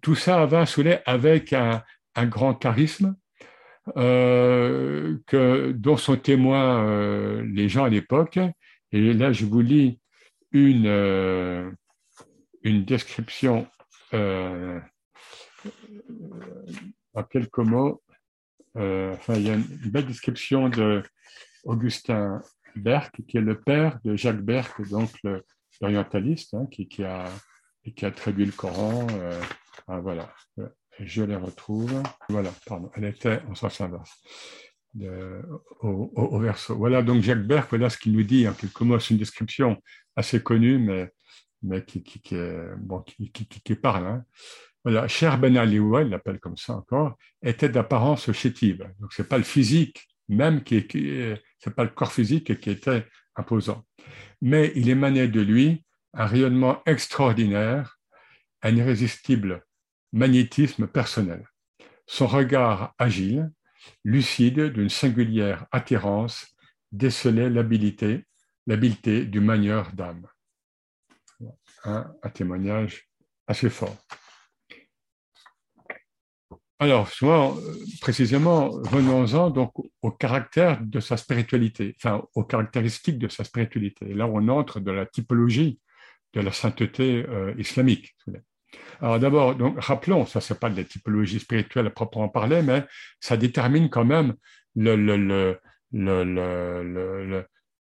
[0.00, 1.82] tout ça va souler avec un,
[2.16, 3.16] grand charisme
[3.96, 8.38] euh, que, dont sont témoins euh, les gens à l'époque.
[8.92, 10.00] Et là, je vous lis
[10.52, 11.70] une, euh,
[12.66, 13.66] une description
[14.12, 14.80] en
[17.30, 18.02] quelques mots.
[18.74, 21.02] enfin, il y a une belle description de
[21.64, 22.42] Augustin
[22.76, 25.42] Berck, qui est le père de Jacques Berck, donc le,
[25.80, 27.24] orientaliste hein, qui, qui, a,
[27.94, 29.06] qui a traduit le Coran.
[29.12, 29.40] Euh,
[29.88, 30.32] ah, voilà,
[31.00, 32.02] je les retrouve.
[32.28, 34.12] Voilà, pardon, elle était en sens inverse.
[35.80, 36.76] au, verso.
[36.76, 38.98] Voilà donc Jacques Berck, voilà ce qu'il nous dit en quelques mots.
[38.98, 39.82] C'est une description
[40.14, 41.12] assez connue, mais,
[41.66, 42.36] mais qui, qui,
[42.78, 44.06] bon, qui, parle.
[44.06, 44.24] Hein.
[44.84, 48.88] Voilà, Cher Ben Aliwa, il l'appelle comme ça encore, était d'apparence chétive.
[49.00, 50.86] Donc, ce n'est pas le physique même qui
[51.58, 53.84] c'est pas le corps physique qui était imposant.
[54.42, 57.98] Mais il émanait de lui un rayonnement extraordinaire,
[58.62, 59.64] un irrésistible
[60.12, 61.46] magnétisme personnel.
[62.06, 63.50] Son regard agile,
[64.04, 66.56] lucide d'une singulière attirance,
[66.92, 68.24] décelait l'habileté,
[68.66, 70.26] l'habileté du manieur d'âme.
[71.86, 73.08] Un, témoignage
[73.46, 73.96] assez fort.
[76.78, 77.56] Alors, souvent,
[78.00, 79.72] précisément, venons-en donc
[80.02, 84.12] au caractère de sa spiritualité, enfin aux caractéristiques de sa spiritualité.
[84.12, 85.80] Là, on entre dans la typologie
[86.34, 88.14] de la sainteté euh, islamique.
[89.00, 92.84] Alors d'abord, donc rappelons, ça c'est pas de la typologie spirituelle à proprement parler, mais
[93.20, 94.34] ça détermine quand même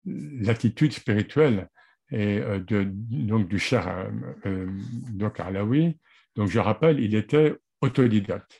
[0.05, 1.69] l'attitude spirituelle
[2.11, 4.09] et euh, donc du cher
[4.45, 4.67] euh,
[5.13, 5.97] donc Alaoui.
[6.35, 8.57] Donc je rappelle, il était autodidacte.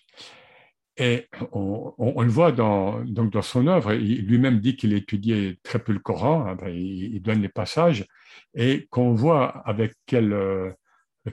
[0.97, 5.79] Et on, le voit dans, donc dans son œuvre, il lui-même dit qu'il étudiait très
[5.79, 8.05] peu le Coran, hein, il, donne les passages,
[8.53, 10.71] et qu'on voit avec quelle, euh,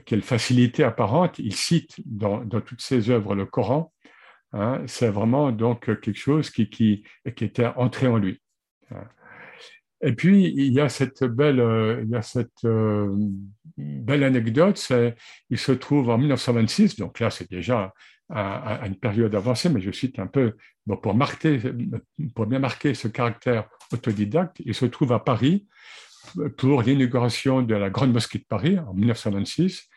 [0.05, 3.93] quelle, facilité apparente il cite dans, dans toutes ses œuvres le Coran.
[4.53, 7.03] Hein, c'est vraiment donc quelque chose qui, qui,
[7.35, 8.41] qui, était entré en lui.
[8.91, 9.03] Hein.
[10.01, 13.13] Et puis, il y a cette belle, euh, il y a cette, euh,
[13.77, 14.91] belle anecdote,
[15.49, 17.93] il se trouve en 1926, donc là c'est déjà
[18.29, 20.55] à, une période avancée, mais je cite un peu,
[21.01, 21.59] pour, marquer,
[22.35, 25.67] pour bien marquer ce caractère autodidacte, il se trouve à Paris
[26.57, 29.87] pour l'inauguration de la Grande Mosquée de Paris en 1926,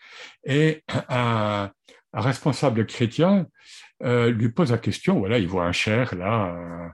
[0.45, 1.71] et un,
[2.13, 3.47] un responsable chrétien
[4.05, 6.93] euh, lui pose la question, voilà, il voit un cher là,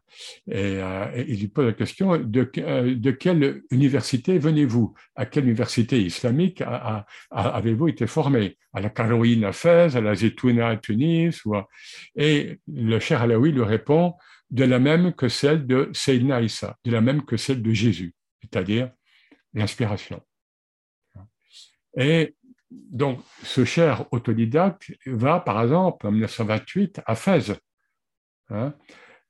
[0.50, 4.94] euh, et, il lui pose la question de, euh, de quelle université venez-vous?
[5.14, 6.62] À quelle université islamique
[7.30, 8.58] avez-vous été formé?
[8.74, 11.54] À la Caroline à Fès, à la Zetouna à Tunis ou
[12.16, 14.14] Et le cher Alaoui lui répond
[14.50, 18.14] de la même que celle de Sayyidina Issa, de la même que celle de Jésus,
[18.42, 18.90] c'est-à-dire
[19.54, 20.20] l'inspiration.
[21.96, 22.36] Et
[22.70, 27.52] donc, ce cher autodidacte va, par exemple, en 1928, à Fès,
[28.50, 28.74] hein,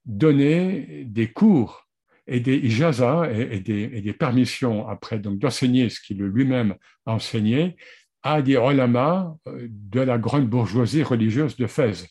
[0.04, 1.86] donner des cours
[2.26, 6.74] et des ijazas et, des, permissions après donc d'enseigner ce qu'il lui-même
[7.06, 7.76] a enseigné
[8.22, 12.06] à des ulama euh, de la grande bourgeoisie religieuse de Fès.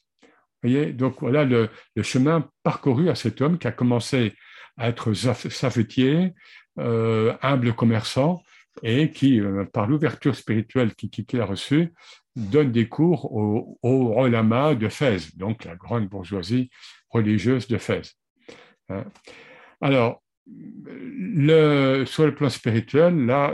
[0.64, 1.70] voyez donc voilà le,
[2.02, 4.34] chemin parcouru à cet homme qui a commencé
[4.78, 6.34] à être savetier,
[6.80, 8.42] euh, humble commerçant,
[8.84, 11.94] et qui, euh, par l'ouverture spirituelle qu'il a reçue,
[12.36, 16.70] donne des cours au, au de Fès, donc la grande bourgeoisie
[17.10, 18.16] religieuse de Fès.
[18.90, 19.06] Hein.
[19.82, 23.54] Alors, le, sur le plan spirituel, là,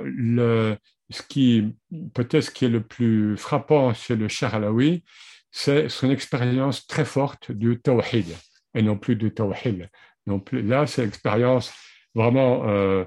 [1.10, 1.76] ce qui
[2.14, 5.04] peut-être ce qui est le plus frappant chez le Cher Alaoui,
[5.52, 8.28] c'est son expérience très forte du tawhid,
[8.76, 9.90] et non plus du tawhid.
[10.26, 11.74] Non là, c'est l'expérience
[12.16, 13.06] vraiment euh,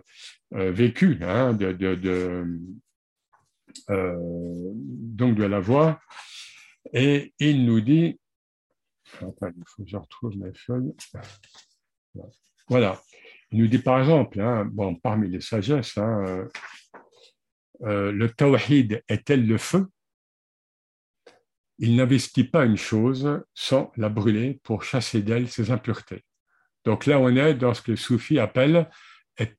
[0.53, 1.77] vécu hein, de,
[3.91, 6.01] euh, donc de la voix.
[6.93, 8.19] Et il nous dit,
[9.05, 10.95] il faut que je retrouve mes feuilles.
[12.69, 13.01] Voilà.
[13.51, 16.49] Il nous dit par exemple, hein, bon, parmi les sagesses, hein,
[17.83, 19.87] euh, le tawhid est-elle le feu?
[21.79, 26.25] Il n'investit pas une chose sans la brûler pour chasser d'elle ses impuretés.
[26.85, 28.39] Donc là, on est dans ce que le soufi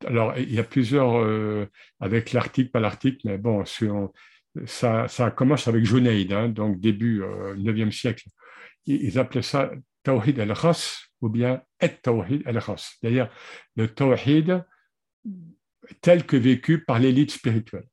[0.05, 3.63] alors, il y a plusieurs, euh, avec l'article, pas l'article, mais bon,
[4.65, 8.27] ça, ça, commence avec Junaid, hein, donc début euh, 9e siècle.
[8.85, 9.71] Ils, appelaient ça
[10.03, 13.29] Tawhid al-Khas ou bien Et Tawhid al-Khas, c'est-à-dire
[13.75, 14.63] le Tawhid
[16.01, 17.87] tel que vécu par l'élite spirituelle.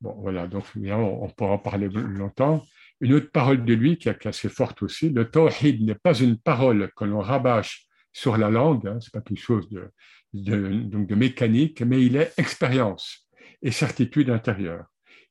[0.00, 2.64] Bon, voilà, donc on pourra en parler longtemps.
[3.00, 6.38] Une autre parole de lui qui est assez forte aussi, le Tawhid n'est pas une
[6.38, 7.86] parole que l'on rabâche
[8.16, 12.16] sur la langue, hein, ce n'est pas quelque chose de, donc de mécanique, mais il
[12.16, 13.28] est expérience
[13.60, 14.86] et certitude intérieure.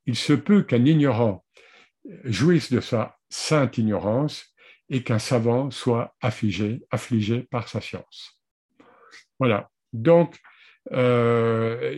[0.05, 1.43] Il se peut qu'un ignorant
[2.25, 4.53] jouisse de sa sainte ignorance
[4.89, 8.39] et qu'un savant soit affligé, affligé par sa science.
[9.39, 9.71] Voilà.
[9.91, 10.37] Donc,
[10.91, 11.91] euh,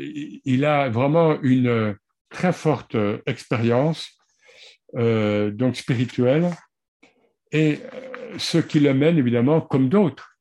[0.46, 1.98] il a vraiment une
[2.30, 2.96] très forte
[3.26, 4.10] expérience
[4.96, 6.50] euh, donc spirituelle
[7.52, 10.37] et euh, ce qui le mène évidemment, comme d'autres,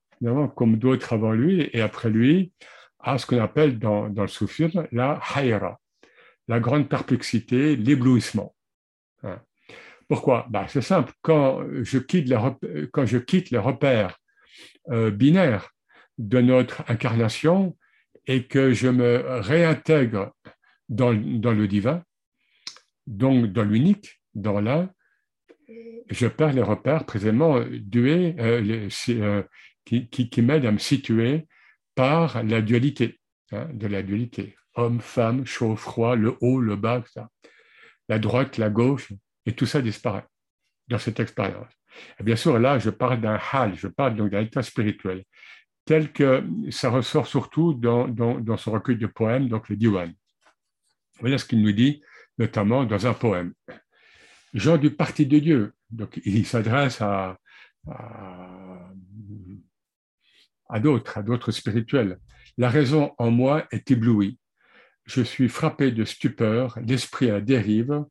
[0.54, 2.52] comme d'autres avant lui et après lui,
[2.98, 5.80] à ce qu'on appelle dans, dans, le soufisme la hayra,
[6.48, 8.54] la grande perplexité, l'éblouissement.
[10.08, 10.46] Pourquoi?
[10.50, 14.18] Bah, C'est simple, quand je, quitte les, quand je quitte les repères
[14.88, 15.70] binaire
[16.18, 17.76] de notre incarnation
[18.26, 20.32] et que je me réintègre
[20.88, 22.02] dans, dans le divin,
[23.06, 24.90] donc dans l'unique, dans l'un,
[26.08, 29.42] je perds les repères précisément dués, euh,
[29.92, 31.46] euh, qui, qui, m'aident à me situer
[31.94, 33.20] par la dualité,
[33.52, 34.56] hein, de la dualité.
[34.74, 37.02] Homme, femme, chaud, froid, le haut, le bas,
[38.08, 39.12] la droite, la gauche,
[39.46, 40.26] et tout ça disparaît
[40.88, 41.72] dans cette expérience.
[42.20, 45.24] Et bien sûr, là, je parle d'un hal, je parle donc d'un état spirituel,
[45.86, 50.12] tel que ça ressort surtout dans, dans, dans son recueil de poèmes, donc le Diwan.
[51.20, 52.02] Voilà ce qu'il nous dit,
[52.38, 53.54] notamment dans un poème.
[54.52, 57.38] Jean du parti de Dieu, donc il s'adresse à,
[60.68, 62.18] à d'autres, à d'autres spirituels.
[62.58, 64.38] La raison en moi est éblouie.
[65.04, 68.04] Je suis frappé de stupeur, l'esprit à dérive,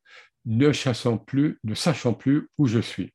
[0.45, 3.13] ne chassant plus, ne sachant plus où je suis.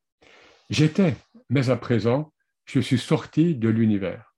[0.69, 1.17] J'étais,
[1.49, 2.33] mais à présent,
[2.67, 4.35] je suis sorti de l'univers.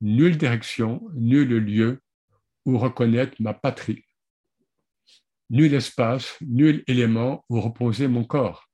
[0.00, 2.00] Nulle direction, nul lieu
[2.64, 4.04] où reconnaître ma patrie.
[5.48, 8.68] Nul espace, nul élément où reposer mon corps.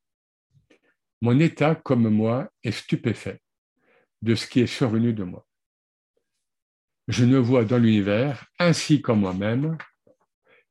[1.21, 3.41] Mon état, comme moi, est stupéfait
[4.23, 5.47] de ce qui est survenu de moi.
[7.09, 9.77] Je ne vois dans l'univers, ainsi qu'en moi-même,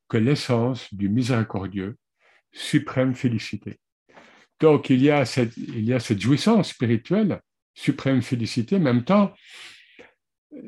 [0.08, 1.96] que l'essence du miséricordieux,
[2.52, 3.78] suprême félicité.
[4.60, 7.40] Donc il y a cette, il y a cette jouissance spirituelle,
[7.74, 9.34] suprême félicité, en même temps,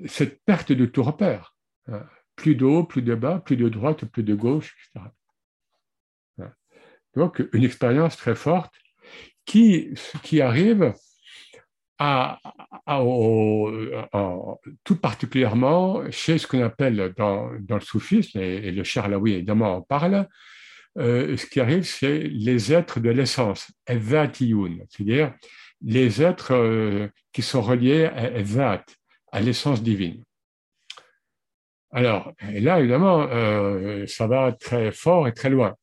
[0.06, 1.54] cette perte de tout repère.
[1.88, 2.06] Hein.
[2.36, 5.06] Plus de haut, plus de bas, plus de droite, plus de gauche, etc.
[6.38, 6.52] Hein.
[7.14, 8.74] Donc une expérience très forte
[9.44, 10.94] qui, qui arrive
[14.84, 19.82] tout particulièrement chez ce qu'on appelle dans, dans, le soufisme, et, le Charlaoui évidemment en
[19.82, 20.28] parle,
[20.98, 25.34] euh, ce qui arrive, c'est les êtres de l'essence, c'est-à-dire
[25.82, 28.84] les êtres euh, qui sont reliés à Evat,
[29.32, 30.22] à l'essence divine.
[31.90, 35.74] Alors, et là, évidemment, euh, ça va très fort et très loin.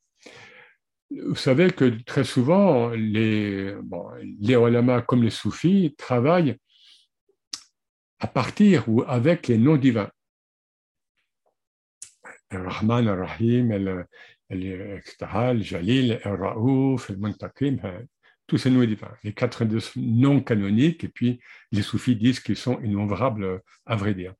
[1.26, 6.58] Vous savez que très souvent, les, bon, les comme les soufis travaillent
[8.19, 10.10] à partir ou avec les noms divins.
[12.52, 13.71] Rahman, Rahim,
[14.52, 17.80] al Jalil, Raouf, Muntakim,
[18.47, 19.13] tous ces noms divins.
[19.24, 21.39] Les quatre noms canoniques, et puis
[21.71, 24.34] les soufis disent qu'ils sont innombrables, à vrai dire.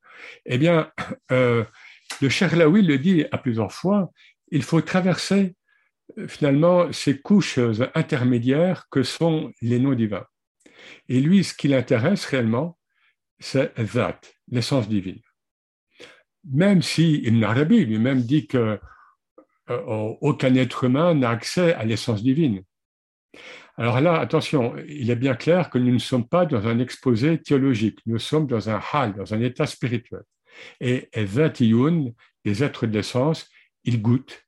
[0.46, 0.92] Eh bien,
[1.32, 1.66] euh,
[2.22, 4.12] le Cherlaoui le dit à plusieurs fois,
[4.52, 5.56] il faut traverser
[6.28, 7.60] finalement ces couches
[7.96, 10.26] intermédiaires que sont les noms divins.
[11.10, 12.78] Et lui, ce qui l'intéresse réellement,
[13.40, 14.20] c'est Zat,
[14.50, 15.22] l'essence divine.
[16.46, 18.80] Même si Ibn Arabi lui-même dit que
[19.70, 22.64] euh, aucun être humain n'a accès à l'essence divine.
[23.78, 27.42] Alors là, attention, il est bien clair que nous ne sommes pas dans un exposé
[27.42, 30.24] théologique, nous sommes dans un hal, dans un état spirituel.
[30.80, 32.12] Et Vatiyun,
[32.44, 33.50] les êtres de l'essence,
[33.84, 34.44] ils goûtent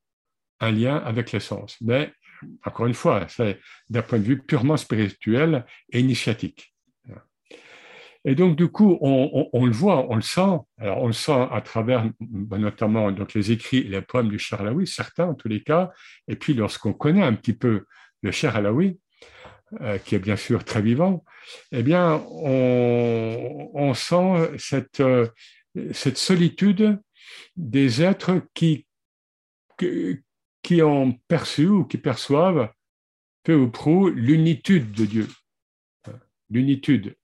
[0.60, 1.78] un lien avec l'essence.
[1.82, 2.12] Mais,
[2.66, 6.74] encore une fois, c'est d'un point de vue purement spirituel et initiatique.
[8.26, 10.58] Et donc, du coup, on, le voit, on le sent.
[10.78, 14.39] Alors, on le sent à travers ben, notamment donc, les écrits et les poèmes du
[14.39, 15.92] Charlaoui, certains en tous les cas.
[16.30, 17.86] Et puis, lorsqu'on connaît un petit peu
[18.22, 18.98] le Charlaoui,
[19.82, 21.26] euh, qui est bien sûr très vivant,
[21.74, 25.28] eh bien, on, sent cette, euh,
[25.92, 27.02] cette solitude
[27.58, 28.88] des êtres qui
[30.82, 32.71] ont perçu ou qui perçoivent
[33.43, 35.28] peu ou prou l'unitude de Dieu.
[36.49, 37.15] L'unitude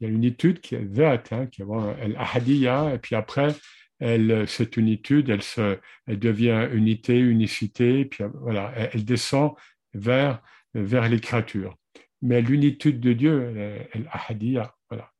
[0.00, 3.54] il y a une étude qui est verte, hein, qui est l'ahadiyya, et puis après,
[4.00, 9.54] cette unitude, elle, devient unité, unicité, puis voilà, elle, descend
[9.94, 10.40] vers,
[10.74, 11.76] les créatures.
[12.22, 15.10] Mais l'unitude de Dieu, l'ahadiyya, voilà.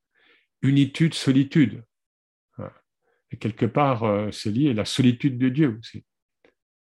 [0.62, 1.84] Unitude, solitude.
[3.30, 6.02] Et quelque part, euh, c'est lié à la solitude de Dieu aussi.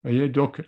[0.09, 0.61] Voyez, donc,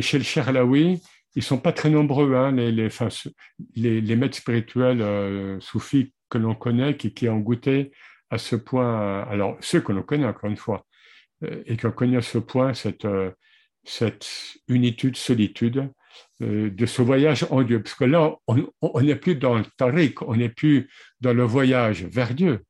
[0.00, 1.02] chez le Cherlaoui,
[1.34, 6.54] ils sont pas très nombreux, hein, les, les, les, maîtres spirituels euh, soufis que l'on
[6.54, 7.92] connaît, qui, qui ont goûté
[8.30, 10.86] à ce point, alors ceux que l'on connaît encore une fois,
[11.44, 13.30] euh, et qui ont connu à ce point cette, euh,
[13.84, 14.26] cette
[14.68, 15.90] unitude, solitude
[16.42, 17.82] euh, de ce voyage en Dieu.
[17.82, 22.04] Parce que là, on n'est plus dans le tariq, on n'est plus dans le voyage
[22.04, 22.64] vers Dieu.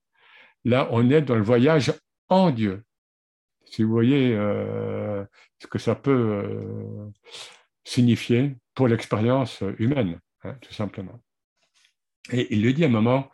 [0.64, 1.92] Là, on est dans le voyage
[2.28, 2.82] en Dieu.
[3.66, 7.10] Si vous voyez ce que ça peut
[7.84, 11.20] signifier pour l'expérience humaine, hein, tout simplement.
[12.32, 13.30] Et il le dit à un moment,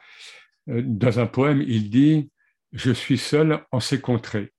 [0.68, 2.30] euh, dans un poème, il dit
[2.72, 4.52] Je suis seul en ces contrées,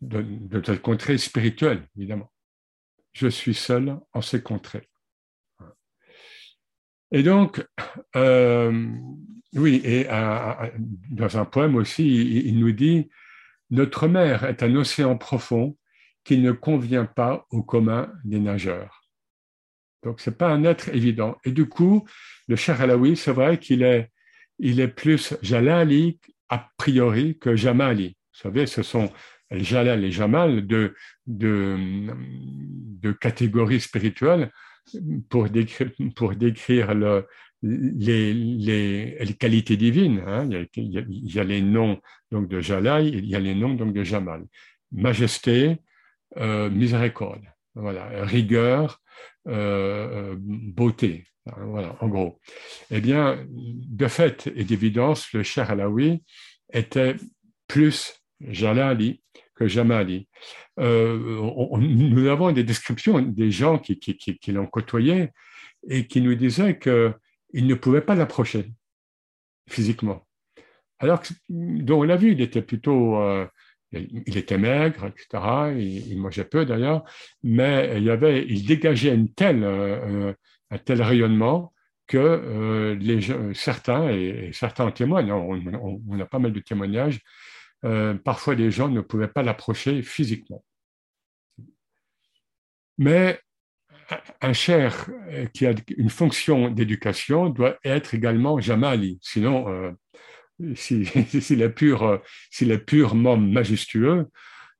[0.00, 2.30] de, de cette contrée spirituelle, évidemment.
[3.12, 4.88] Je suis seul en ces contrées.
[7.10, 7.64] Et donc,
[8.16, 8.88] euh,
[9.54, 13.10] Oui, et dans un poème aussi, il, nous dit
[13.72, 15.78] Notre mer est un océan profond
[16.24, 19.08] qui ne convient pas au commun des nageurs.
[20.02, 21.38] Donc, ce n'est pas un être évident.
[21.44, 22.06] Et du coup,
[22.48, 24.08] le cher Alaoui, c'est vrai qu'il est,
[24.88, 26.20] plus Jalali
[26.50, 28.08] a priori que Jamali.
[28.08, 29.10] Vous savez, ce sont
[29.50, 30.94] Jalal et Jamal de,
[31.26, 31.78] de,
[33.00, 34.52] de catégories spirituelles
[35.30, 37.26] pour décrire le,
[37.62, 40.22] les, qualités divines.
[40.26, 40.48] Hein.
[40.76, 42.00] Il, y a, les noms
[42.30, 44.44] donc, de Jalal, il y a les noms donc, de Jamal.
[44.90, 45.78] Majesté,
[46.36, 47.42] euh, miséricorde,
[47.74, 49.00] voilà, rigueur,
[49.48, 51.24] euh, euh, beauté.
[51.44, 52.38] Voilà, en gros.
[52.90, 56.22] Eh bien, de fait et d'évidence, le cher Alaoui
[56.72, 57.16] était
[57.66, 59.22] plus Jalali
[59.56, 60.28] que Jamali.
[60.78, 63.98] nous avons des descriptions des gens qui,
[64.52, 65.30] l'ont côtoyé
[65.88, 66.78] et qui nous disaient
[67.52, 68.72] qu'il ne pouvait pas l'approcher
[69.68, 70.26] physiquement.
[70.98, 73.16] Alors on l'a vu, il était plutôt
[73.92, 75.74] il était maigre, etc.
[75.76, 77.04] Il, mangeait peu d'ailleurs,
[77.42, 78.06] mais il,
[78.48, 80.32] il dégageait une telle, euh,
[80.70, 81.72] un tel rayonnement
[82.06, 87.20] que euh, certains, et, certains en témoignent, hein, on, a pas mal de témoignages,
[87.84, 90.64] euh, parfois les gens ne pouvaient pas l'approcher physiquement.
[92.98, 93.40] Mais
[94.40, 95.08] un cher
[95.54, 99.94] qui a une fonction d'éducation doit être également jamali, sinon
[100.74, 104.26] s'il est, pur, s'il est purement majestueux,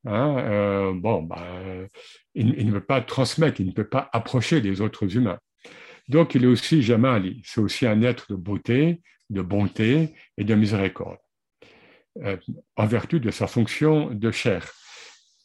[0.06, 1.46] hein, euh, bon, bah,
[2.34, 5.38] il, ne peut pas transmettre, il ne peut pas approcher des autres humains.
[6.08, 10.54] Donc, il est aussi Jamali, c'est aussi un être de beauté, de bonté et de
[10.54, 11.18] miséricorde,
[12.22, 12.36] euh,
[12.76, 14.70] en vertu de sa fonction de chair.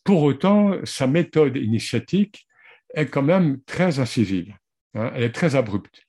[0.04, 2.47] Pour autant, sa méthode initiatique
[2.94, 4.54] est quand même très incisive,
[4.94, 6.04] hein, elle est très abrupte,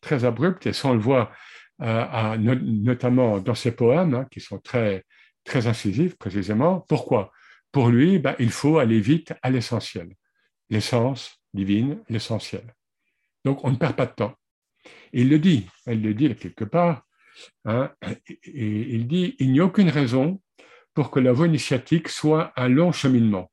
[0.00, 1.32] très abrupte, et ça on le voit
[1.80, 5.04] euh, notamment dans ses poèmes, hein, qui sont très,
[5.44, 6.84] très incisifs précisément.
[6.88, 7.30] Pourquoi?
[7.70, 10.08] Pour lui, ben, il faut aller vite à l'essentiel,
[10.70, 12.74] l'essence divine, l'essentiel.
[13.44, 14.34] Donc on ne perd pas de temps.
[15.12, 17.04] il le dit, elle le dit quelque part,
[17.64, 17.92] hein,
[18.44, 20.40] et il dit, il n'y a aucune raison
[20.94, 23.50] pour que la voie initiatique soit un long cheminement,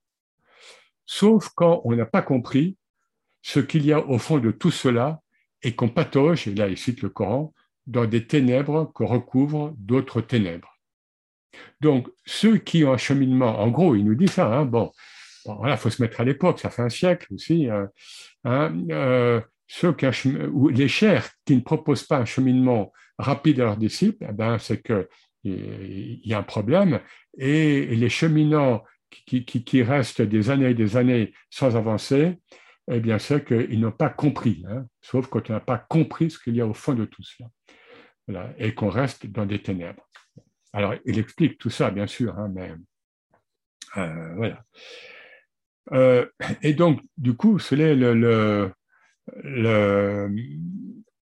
[1.06, 2.78] sauf quand on n'a pas compris
[3.42, 5.22] ce qu'il y a au fond de tout cela
[5.62, 7.54] et qu'on patauge, et là il cite le Coran,
[7.88, 10.76] dans des ténèbres que recouvrent d'autres ténèbres.
[11.82, 14.92] Donc, ceux qui ont un cheminement, en gros, il nous dit ça, hein, bon,
[15.46, 17.90] voilà, il faut se mettre à l'époque, ça fait un siècle aussi, hein,
[18.44, 20.06] hein euh, ceux qui
[20.52, 24.58] ou les chers qui ne proposent pas un cheminement rapide à leurs disciples, eh ben,
[24.58, 25.08] c'est qu'il
[25.44, 27.00] y a un problème,
[27.38, 28.84] et les cheminants
[29.26, 32.40] qui, qui, restent des années et des années sans avancer,
[32.92, 36.40] eh bien, c'est qu'ils n'ont pas compris, hein, sauf quand on n'a pas compris ce
[36.40, 40.08] qu'il y a au fond de tout cela et qu'on reste dans des ténèbres.
[40.74, 42.74] Alors, il explique tout ça, bien sûr, hein, mais
[43.98, 44.64] euh, voilà.
[45.94, 46.26] Euh,
[46.62, 48.74] et donc, du coup, le,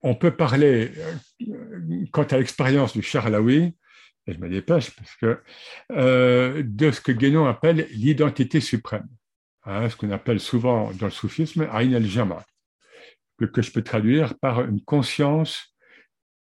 [0.02, 0.92] on peut parler,
[1.42, 3.76] euh, quant à l'expérience du Charlaoui,
[4.30, 5.42] et je me dépêche parce que,
[6.62, 9.08] de ce que Guénon appelle l'identité suprême,
[9.66, 12.44] hein, ce qu'on appelle souvent dans le soufisme Aïn al-Jama,
[13.48, 15.76] que, je peux traduire par une conscience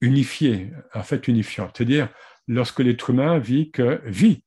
[0.01, 1.69] unifié, en fait unifiant.
[1.73, 2.09] C'est-à-dire,
[2.47, 4.43] lorsque l'être humain vit que, vit,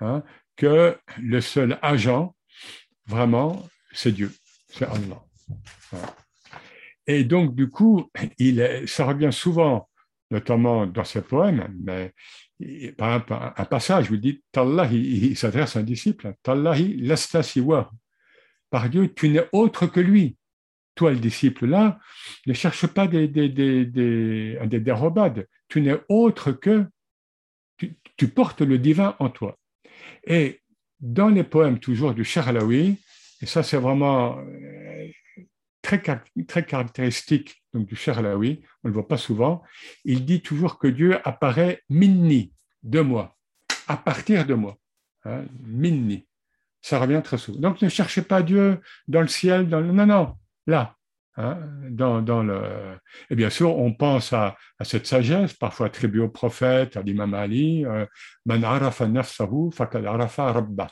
[0.00, 0.22] hein,
[0.56, 2.34] que le seul agent,
[3.06, 4.32] vraiment, c'est Dieu,
[4.68, 5.24] c'est Allah.
[7.06, 9.87] Et donc, du coup, il ça revient souvent,
[10.30, 12.12] notamment dans ses poèmes, mais
[12.96, 17.42] par exemple, un passage où il dit Tallahi, il, s'adresse à un disciple Tallahi lasta
[17.42, 17.90] siwa.
[18.70, 20.36] Par Dieu, tu n'es autre que lui
[20.98, 22.00] toi, le disciple là,
[22.46, 25.46] ne cherche pas des, des, des, des, des dérobades.
[25.68, 26.86] Tu n'es autre que
[28.16, 29.56] tu, portes le divin en toi.
[30.26, 30.60] Et
[30.98, 32.96] dans les poèmes toujours du Charlaoui,
[33.40, 34.38] et ça c'est vraiment
[36.46, 39.62] très, caractéristique donc, du Charlaoui, on ne le voit pas souvent,
[40.04, 43.36] il dit toujours que Dieu apparaît minni, de moi,
[43.86, 44.76] à partir de moi.
[45.24, 46.26] Hein, minni.
[46.80, 47.58] Ça revient très souvent.
[47.58, 50.34] Donc ne cherchez pas Dieu dans le ciel, dans non, non,
[50.66, 50.94] là,
[51.36, 51.58] hein,
[51.90, 52.62] dans, dans, le...
[53.30, 57.84] Et bien sûr, on pense à, cette sagesse, parfois attribuée au prophète, à l'imam Ali,
[57.84, 58.06] euh,
[58.44, 60.88] Man arafa nafsahu arafa rabba.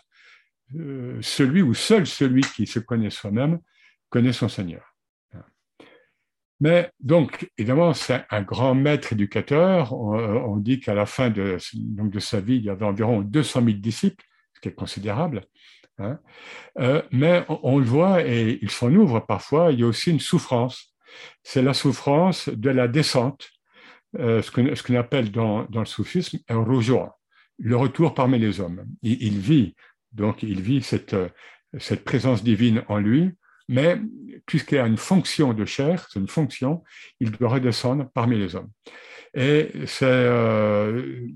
[0.74, 3.60] Euh, celui ou seul celui qui se connaît soi-même
[4.08, 4.96] connaît son Seigneur.
[6.60, 9.92] Mais donc, évidemment, c'est un grand maître éducateur.
[9.92, 13.62] On, dit qu'à la fin de, donc de sa vie, il y avait environ 200
[13.64, 15.42] 000 disciples, ce qui est considérable.
[15.98, 16.18] Hein.
[16.78, 20.20] Euh, mais on, le voit et il s'en ouvre parfois, il y a aussi une
[20.20, 20.94] souffrance.
[21.42, 23.50] C'est la souffrance de la descente
[24.18, 27.10] ce qu'on appelle dans, dans, le soufisme un rojour,
[27.58, 28.86] le retour parmi les hommes.
[29.02, 29.74] Il, il, vit,
[30.12, 31.14] donc il vit cette,
[31.78, 33.34] cette présence divine en lui,
[33.68, 34.00] mais
[34.46, 36.84] puisqu'il a une fonction de chair, c'est une fonction,
[37.20, 38.70] il doit redescendre parmi les hommes.
[39.34, 41.26] Et c'est euh,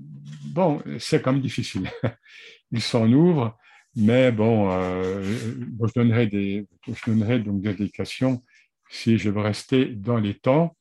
[0.45, 1.89] bon, c'est quand même difficile.
[2.71, 3.57] il s'en ouvre,
[3.95, 8.41] mais bon, euh, je donnerai des, je donnerai donc des indications
[8.89, 10.75] si je veux rester dans les temps.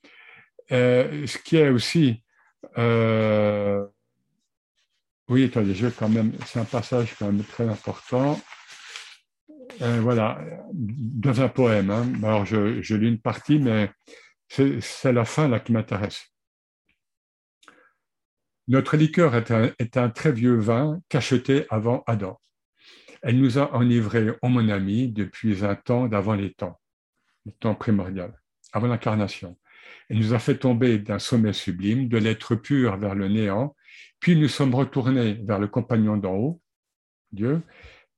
[0.73, 2.23] Euh, ce qui est aussi,
[5.29, 8.41] oui, attendez, je quand même, c'est un passage quand même très important.
[9.81, 10.41] Voilà,
[10.73, 11.91] dans un poème.
[11.91, 12.13] Hein.
[12.23, 13.91] Alors, je, lis une partie, mais
[14.49, 16.27] c'est la fin là qui m'intéresse.
[18.69, 22.39] Notre liqueur est un, très vieux vin cacheté avant Adam.
[23.23, 26.81] Elle nous a enivrés, oh mon ami, depuis un temps d'avant les temps,
[27.47, 28.33] le temps primordial,
[28.73, 29.59] avant l'incarnation.
[30.09, 33.75] Elle nous a fait tomber d'un sommet sublime, de l'être pur vers le néant,
[34.21, 36.61] puis nous sommes retournés vers le compagnon d'en haut,
[37.33, 37.63] Dieu,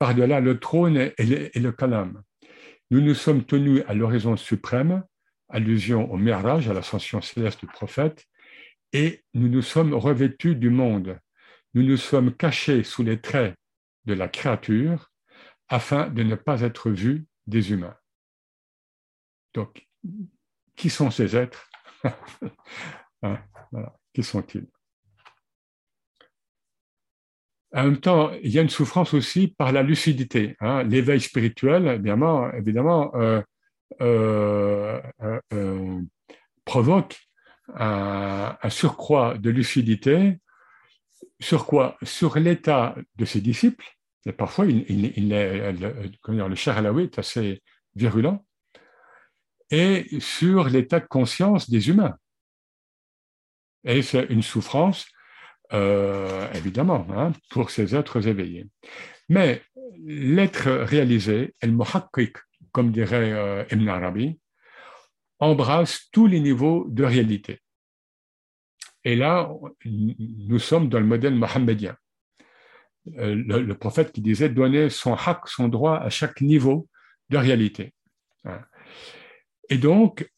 [0.03, 2.25] par-delà le trône et le, et calame.
[2.91, 5.05] Nous nous sommes tenus à l'horizon suprême,
[5.49, 8.27] allusion au mirage, à l'ascension céleste du prophète,
[8.93, 11.21] et nous nous sommes revêtus du monde.
[11.75, 13.55] Nous nous sommes cachés sous les traits
[14.05, 15.13] de la créature
[15.69, 17.97] afin de ne pas être vus des humains.
[19.55, 19.87] Donc,
[20.75, 21.71] qui sont ces êtres?
[23.25, 23.39] Hein,
[24.13, 24.67] Qui sont-ils?
[27.75, 30.57] En même temps, il y a une souffrance aussi par la lucidité.
[30.61, 30.83] Hein.
[30.83, 33.41] L'éveil spirituel, évidemment, évidemment euh,
[34.03, 35.01] euh,
[35.55, 36.01] euh,
[36.65, 37.19] provoque
[37.75, 40.39] un, surcroît de lucidité.
[41.41, 43.87] Sur quoi Sur l'état de ses disciples.
[44.27, 47.63] Et parfois, le, le cher Alaoui est assez
[47.97, 48.45] virulent.
[49.71, 52.17] Et sur l'état de conscience des humains.
[53.85, 55.07] Et c'est une souffrance,
[55.75, 58.67] euh, évidemment, hein, pour ces êtres éveillés.
[59.29, 59.63] Mais
[60.05, 62.37] l'être réalisé, el muhakkik,
[62.73, 64.39] comme dirait euh, Ibn Arabi,
[65.39, 67.61] embrasse tous les niveaux de réalité.
[69.05, 69.51] Et là,
[69.85, 71.97] nous sommes dans le modèle mohammedien.
[73.19, 76.89] Euh, le, prophète qui disait donner son haq, son droit à chaque niveau
[77.31, 77.95] de réalité.
[78.45, 78.61] Hein.
[79.71, 80.31] Et donc,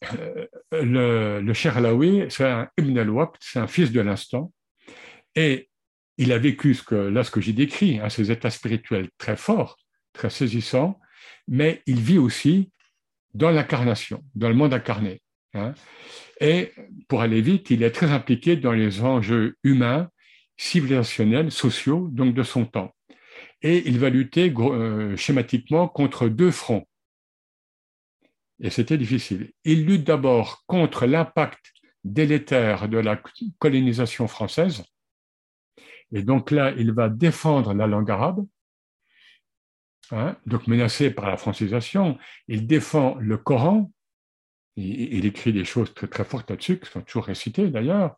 [0.72, 1.74] le, le Cher
[2.30, 4.52] c'est un Ibn al-Waqt, c'est un fils de l'instant,
[5.36, 5.68] et
[6.18, 9.36] il a vécu ce que, là ce que j'ai décrit, hein, ces états spirituels très
[9.36, 9.76] forts,
[10.12, 11.00] très saisissants,
[11.48, 12.70] mais il vit aussi
[13.34, 15.20] dans l'incarnation, dans le monde incarné.
[15.54, 15.74] Hein.
[16.40, 16.72] Et
[17.08, 20.08] pour aller vite, il est très impliqué dans les enjeux humains,
[20.56, 22.94] civilisationnels, sociaux, donc de son temps.
[23.62, 26.86] Et il va lutter euh, schématiquement contre deux fronts.
[28.60, 29.52] Et c'était difficile.
[29.64, 31.72] Il lutte d'abord contre l'impact
[32.04, 33.20] délétère de la
[33.58, 34.84] colonisation française.
[36.14, 38.46] Et donc là, il va défendre la langue arabe,
[40.10, 43.90] Hein, donc menacé par la francisation, il défend le Coran,
[44.76, 48.16] il, écrit des choses très, très fortes là-dessus, qui sont toujours récitées d'ailleurs,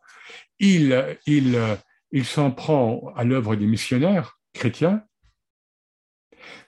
[0.59, 1.59] il, il,
[2.11, 5.05] il s'en prend à l'œuvre des missionnaires chrétiens,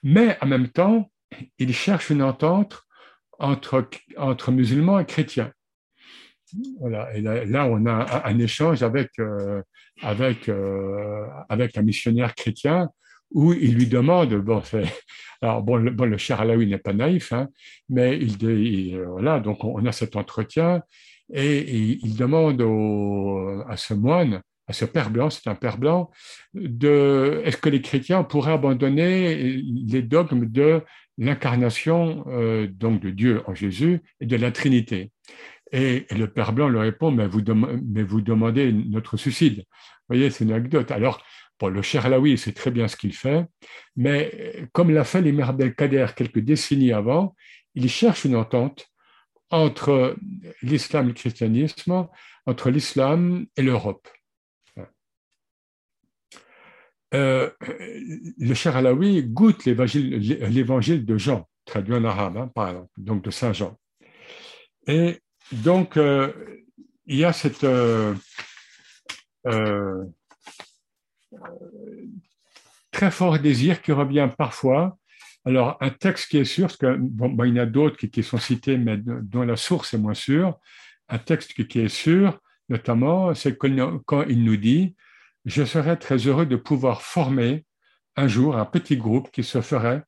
[0.02, 1.10] mais en même temps,
[1.58, 2.82] il cherche une entente
[3.38, 5.52] entre, entre musulmans et chrétiens.
[7.14, 9.62] Et là, on a un, échange avec, euh,
[10.04, 12.88] euh, avec un missionnaire chrétien
[13.30, 14.62] où il lui demande, bon,
[15.42, 17.48] alors bon, le, bon, cher Alaoui n'est pas naïf, hein,
[17.88, 20.82] mais il, voilà, donc on, a cet entretien
[21.32, 22.62] et, il demande
[23.68, 26.10] à ce moine, à ce père blanc, c'est un père blanc,
[26.54, 30.82] de, est-ce que les chrétiens pourraient abandonner les dogmes de
[31.16, 35.10] l'incarnation euh, donc de Dieu en Jésus et de la Trinité?
[35.72, 39.58] Et, le père blanc lui répond, mais vous, demandez notre suicide.
[39.58, 40.90] Vous voyez, c'est une anecdote.
[40.90, 41.22] Alors,
[41.60, 43.44] Bon, le cher Alaoui sait très bien ce qu'il fait,
[43.96, 47.34] mais comme l'a fait l'Imam Abdelkader quelques décennies avant,
[47.74, 48.86] il cherche une entente
[49.50, 50.16] entre
[50.62, 52.06] l'islam et le christianisme,
[52.46, 54.08] entre l'islam et l'Europe.
[57.14, 57.50] Euh,
[58.38, 63.30] le cher Alaoui goûte l'évangile de Jean, traduit en arabe, hein, par exemple, donc de
[63.30, 63.76] Saint Jean.
[64.86, 65.18] Et
[65.52, 66.32] donc, euh,
[67.06, 68.14] il y a cette, euh,
[72.90, 74.98] très fort désir qui revient parfois.
[75.44, 78.22] Alors, un texte qui est sûr, parce que bon, il y en a d'autres qui,
[78.22, 80.58] sont cités, mais dont la source est moins sûre.
[81.08, 82.38] Un texte qui, est sûr,
[82.68, 84.96] notamment, c'est quand il nous dit
[85.46, 87.64] Je serais très heureux de pouvoir former
[88.16, 90.02] un jour un petit groupe qui se ferait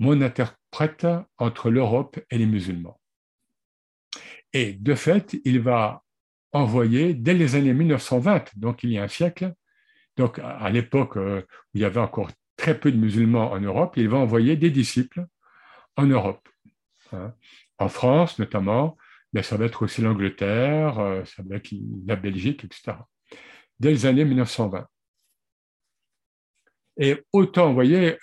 [0.00, 1.06] mon interprète
[1.38, 2.98] entre l'Europe et les musulmans.
[4.52, 6.02] Et de fait, il va
[6.52, 9.54] envoyer dès les années 1920, donc il y a un siècle,
[10.16, 11.42] donc à l'époque où
[11.74, 15.26] il y avait encore très peu de musulmans en Europe, il va envoyer des disciples
[15.96, 16.46] en Europe.
[17.12, 17.32] Hein.
[17.78, 18.98] En France notamment,
[19.32, 21.70] mais ça va être aussi l'Angleterre, ça va être
[22.06, 22.98] la Belgique, etc.
[23.80, 24.86] Dès les années 1920.
[26.98, 28.18] Et autant, vous voyez,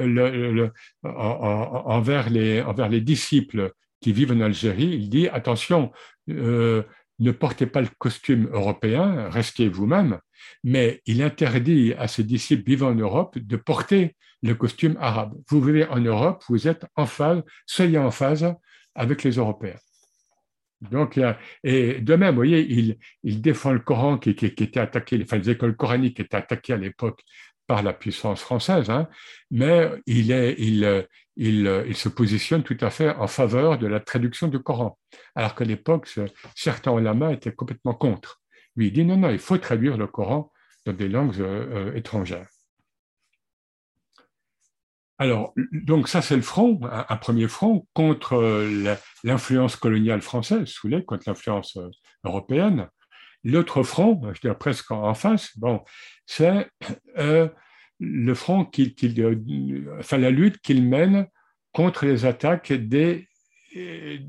[1.04, 5.92] envers les disciples qui vivent en Algérie, il dit attention,
[6.30, 6.84] euh,
[7.20, 10.20] ne portez pas le costume européen, restez vous-même,
[10.64, 15.34] mais il interdit à ses disciples vivant en Europe de porter le costume arabe.
[15.50, 18.54] Vous vivez en Europe, vous êtes en phase, soyez en phase
[18.96, 19.80] avec les Européens.
[20.82, 21.20] Donc,
[21.64, 25.38] et de même, vous voyez, il, il défend le Coran qui, qui, était attaqué, enfin
[25.38, 27.22] les écoles coraniques qui étaient attaquées à l'époque
[27.70, 29.08] par la puissance française, hein,
[29.52, 30.26] mais il,
[31.38, 34.98] se positionne tout à fait en faveur de la traduction du Coran,
[35.36, 36.10] alors qu'à l'époque,
[36.56, 38.42] certains ulama étaient complètement contre.
[38.76, 40.52] Lui, il dit non, non, il faut traduire le Coran
[40.88, 42.48] dans des langues euh, euh, étrangères.
[45.20, 50.88] Alors, donc ça, c'est le front, un, premier front contre euh, l'influence coloniale française, sous
[50.88, 51.78] les, contre l'influence
[52.24, 52.88] européenne.
[53.44, 55.84] L'autre front, je dirais presque en face, bon,
[56.30, 56.68] c'est
[57.18, 57.48] euh,
[58.00, 58.94] le front qu'il,
[60.00, 61.28] enfin la lutte qu'il mène
[61.74, 63.28] contre les attaques des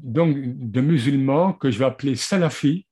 [0.02, 2.86] donc de musulmans que je vais appeler salafis,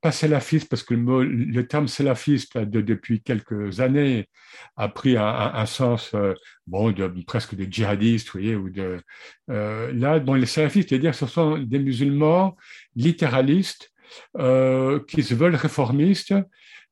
[0.00, 4.28] pas salafistes parce que le, terme salafiste de, depuis quelques années
[4.76, 6.34] a pris un, sens euh,
[6.66, 9.00] bon de presque de djihadiste, vous voyez, ou de
[9.50, 12.56] euh, là bon les salafistes, c'est-à-dire ce sont des musulmans
[12.96, 13.92] littéralistes
[14.38, 16.34] euh, qui se veulent réformistes,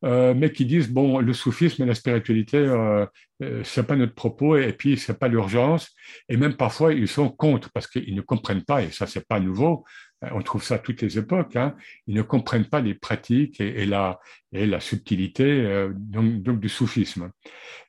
[0.04, 3.04] euh, mais qui disent bon, le soufisme et la spiritualité, euh,
[3.42, 5.94] euh c'est pas notre propos, et, puis c'est pas l'urgence.
[6.28, 9.40] Et même parfois, ils sont contre parce qu'ils ne comprennent pas, et ça c'est pas
[9.40, 9.84] nouveau.
[10.22, 11.54] On trouve ça à toutes les époques.
[11.56, 11.76] Hein,
[12.08, 14.18] ils ne comprennent pas les pratiques et, la,
[14.80, 17.30] subtilité donc, du soufisme.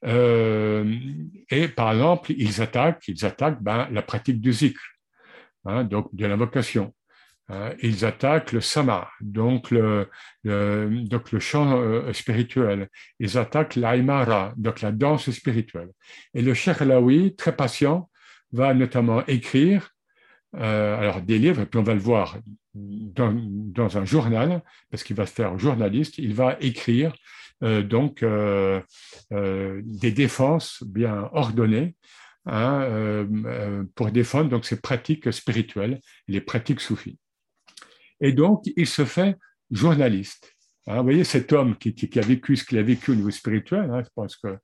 [0.04, 4.80] et par exemple, ils attaquent, ils attaquent ben, la pratique du zikr,
[5.66, 6.94] hein, donc de l'invocation.
[7.52, 10.08] Euh, ils attaquent le sama, donc le,
[11.40, 12.90] chant euh, spirituel.
[13.20, 15.90] Ils attaquent l'aimara, donc la danse spirituelle.
[16.36, 18.10] Et le Cheikh Alaoui, très patient,
[18.52, 19.90] va notamment écrire
[20.56, 22.38] euh, alors des livres, et puis on va le voir
[22.74, 27.14] dans, dans un journal, parce qu'il va se faire journaliste, il va écrire
[27.62, 28.24] donc
[29.32, 31.94] des défenses bien ordonnées
[32.46, 33.28] hein,
[33.96, 37.20] pour défendre donc ces pratiques spirituelles, les pratiques soufis.
[38.22, 39.36] Et donc, il se fait
[39.72, 40.56] journaliste.
[40.88, 44.02] Vous voyez, cet homme qui, a vécu ce qu'il a vécu au niveau spirituel, hein,
[44.04, 44.58] je pense qu'on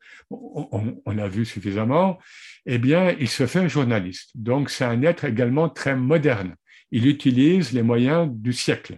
[1.05, 2.17] on, a vu suffisamment,
[2.65, 4.31] eh bien, il se fait journaliste.
[4.33, 6.55] Donc, c'est un être également très moderne.
[6.89, 8.97] Il utilise les moyens du siècle,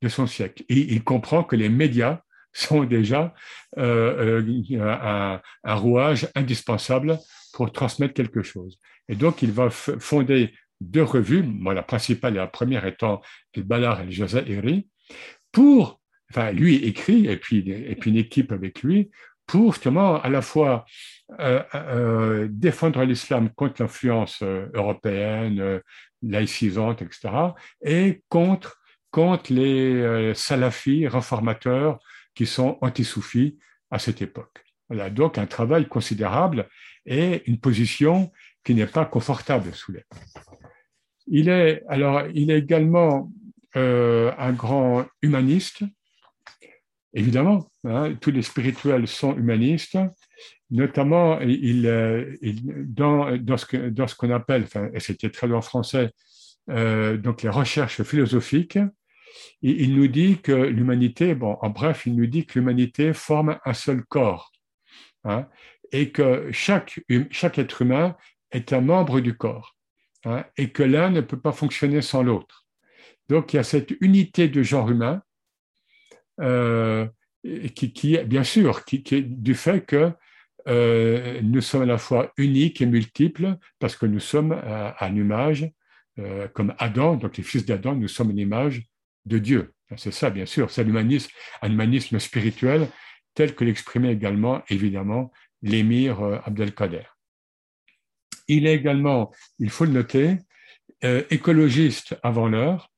[0.00, 0.64] de son siècle.
[0.70, 2.22] Il comprend que les médias
[2.56, 3.34] sont déjà
[3.76, 7.18] euh, euh, un, rouage indispensable
[7.52, 8.78] pour transmettre quelque chose.
[9.08, 13.20] Et donc, il va fonder deux revues, moi, la principale et la première étant
[13.54, 14.88] El Balar le Eri,
[15.52, 16.00] pour,
[16.30, 19.10] enfin, lui écrit, et puis, et puis une équipe avec lui,
[19.46, 20.84] pour justement à la fois
[21.40, 25.80] euh, euh, défendre l'islam contre l'influence euh, européenne,
[26.22, 27.28] laïcisante, etc.,
[27.82, 31.98] et contre, contre les salafis réformateurs
[32.34, 33.58] qui sont anti-soufis
[33.90, 34.64] à cette époque.
[34.88, 36.68] Voilà, donc un travail considérable
[37.06, 38.32] et une position
[38.64, 40.04] qui n'est pas confortable sous les.
[41.26, 43.32] Il est, alors, il est également
[43.76, 45.82] euh, un grand humaniste,
[47.14, 47.70] évidemment.
[47.84, 49.98] Hein, tous les spirituels sont humanistes.
[50.70, 52.36] Notamment, il, euh,
[52.86, 56.10] dans, dans, ce, qu'on appelle, et c'était très en français,
[56.70, 58.78] euh, donc les recherches philosophiques,
[59.62, 63.58] il, il nous dit que l'humanité, bon, en bref, il nous dit que l'humanité forme
[63.64, 64.52] un seul corps.
[65.24, 65.48] Hein,
[65.92, 67.00] et que chaque,
[67.30, 68.16] chaque être humain
[68.50, 69.75] est un membre du corps.
[70.26, 72.66] Hein, et que l'un ne peut pas fonctionner sans l'autre.
[73.28, 75.22] Donc il y a cette unité de genre humain
[76.40, 77.06] euh,
[77.76, 80.10] qui, qui, bien sûr, qui, est du fait que
[80.66, 85.08] euh, nous sommes à la fois uniques et multiples parce que nous sommes à, à
[85.10, 85.70] image,
[86.18, 88.82] euh, comme Adam, donc les fils d'Adam, nous sommes une image
[89.26, 89.74] de Dieu.
[89.96, 91.30] C'est ça, bien sûr, c'est l'humanisme,
[91.62, 92.88] humanisme spirituel
[93.34, 97.15] tel que l'exprimait également, évidemment, l'émir Abdelkader.
[98.48, 100.38] Il est également, il faut le noter,
[101.04, 102.90] euh, écologiste avant l'heure,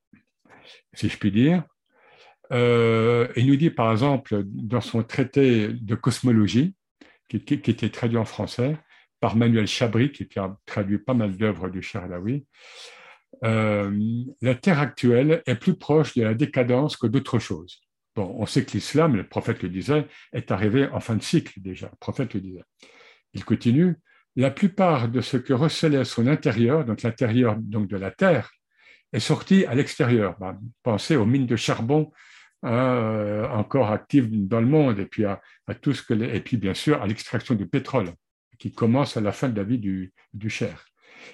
[0.93, 1.63] si je puis dire.
[2.51, 6.75] Euh, il nous dit, par exemple, dans son traité de cosmologie,
[7.27, 8.77] qui, était traduit en français
[9.19, 12.45] par Manuel Chabry, qui a traduit pas mal d'œuvres du Charlaoui,
[13.43, 17.81] euh, la Terre actuelle est plus proche de la décadence que d'autres choses.
[18.15, 21.61] Bon, on sait que l'islam, le prophète le disait, est arrivé en fin de cycle
[21.61, 21.87] déjà.
[21.87, 22.63] Le prophète le disait.
[23.33, 23.95] Il continue.
[24.35, 28.51] La plupart de ce que recelait son intérieur, donc l'intérieur donc de la terre,
[29.11, 30.35] est sorti à l'extérieur.
[30.39, 32.11] Ben, pensez aux mines de charbon
[32.65, 35.41] euh, encore actives dans le monde, et puis à,
[35.81, 38.11] tout ce que, et puis bien sûr à l'extraction du pétrole,
[38.57, 40.85] qui commence à la fin de la vie du, du Cher.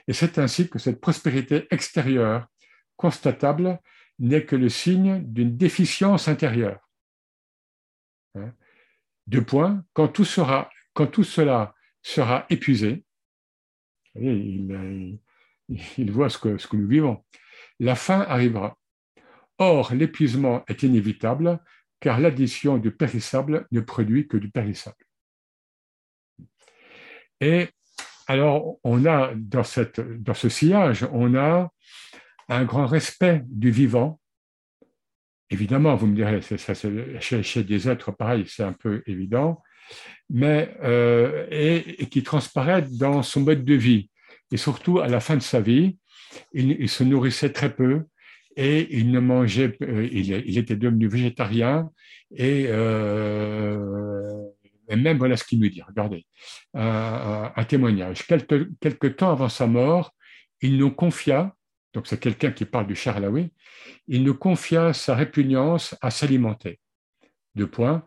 [0.08, 2.48] Et c'est ainsi que cette prospérité extérieure
[2.96, 3.80] constatable
[4.20, 6.80] n'est que le signe d'une déficience intérieure.
[8.36, 8.54] Hein?
[9.28, 11.75] Deux points, quand tout, sera, quand tout cela
[12.06, 13.04] sera épuisé,
[14.14, 15.20] il,
[16.12, 17.26] voit ce que, nous vivons,
[17.80, 18.78] la fin arrivera.
[19.58, 21.60] Or, l'épuisement est inévitable
[22.00, 25.04] car l'addition du périssable ne produit que du périssable.
[27.42, 27.70] Et
[28.28, 31.72] alors, on a dans, ce sillage, on a
[32.50, 34.22] un grand respect du vivant.
[35.50, 36.74] Évidemment, vous me direz, ça,
[37.20, 39.62] chez, des êtres pareils, c'est un peu évident,
[40.30, 44.10] mais euh, et, qui transparaît dans son mode de vie.
[44.52, 45.98] Et surtout, à la fin de sa vie,
[46.54, 48.04] il, se nourrissait très peu
[48.56, 51.90] et il ne mangeait, euh, il, était devenu végétarien
[52.36, 53.78] et, euh,
[54.90, 55.82] même voilà ce qu'il nous dit.
[55.82, 56.26] Regardez,
[56.74, 58.28] un témoignage.
[58.28, 60.14] Quelque, quelque temps avant sa mort,
[60.62, 61.56] il nous confia
[61.96, 63.54] donc c'est quelqu'un qui parle du Charlaoui,
[64.10, 66.80] il nous confia sa répugnance à s'alimenter.
[67.56, 68.06] Deux points,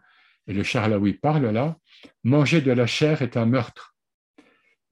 [0.48, 1.78] et le Charlaoui parle là,
[2.24, 3.94] manger de la chair est un meurtre.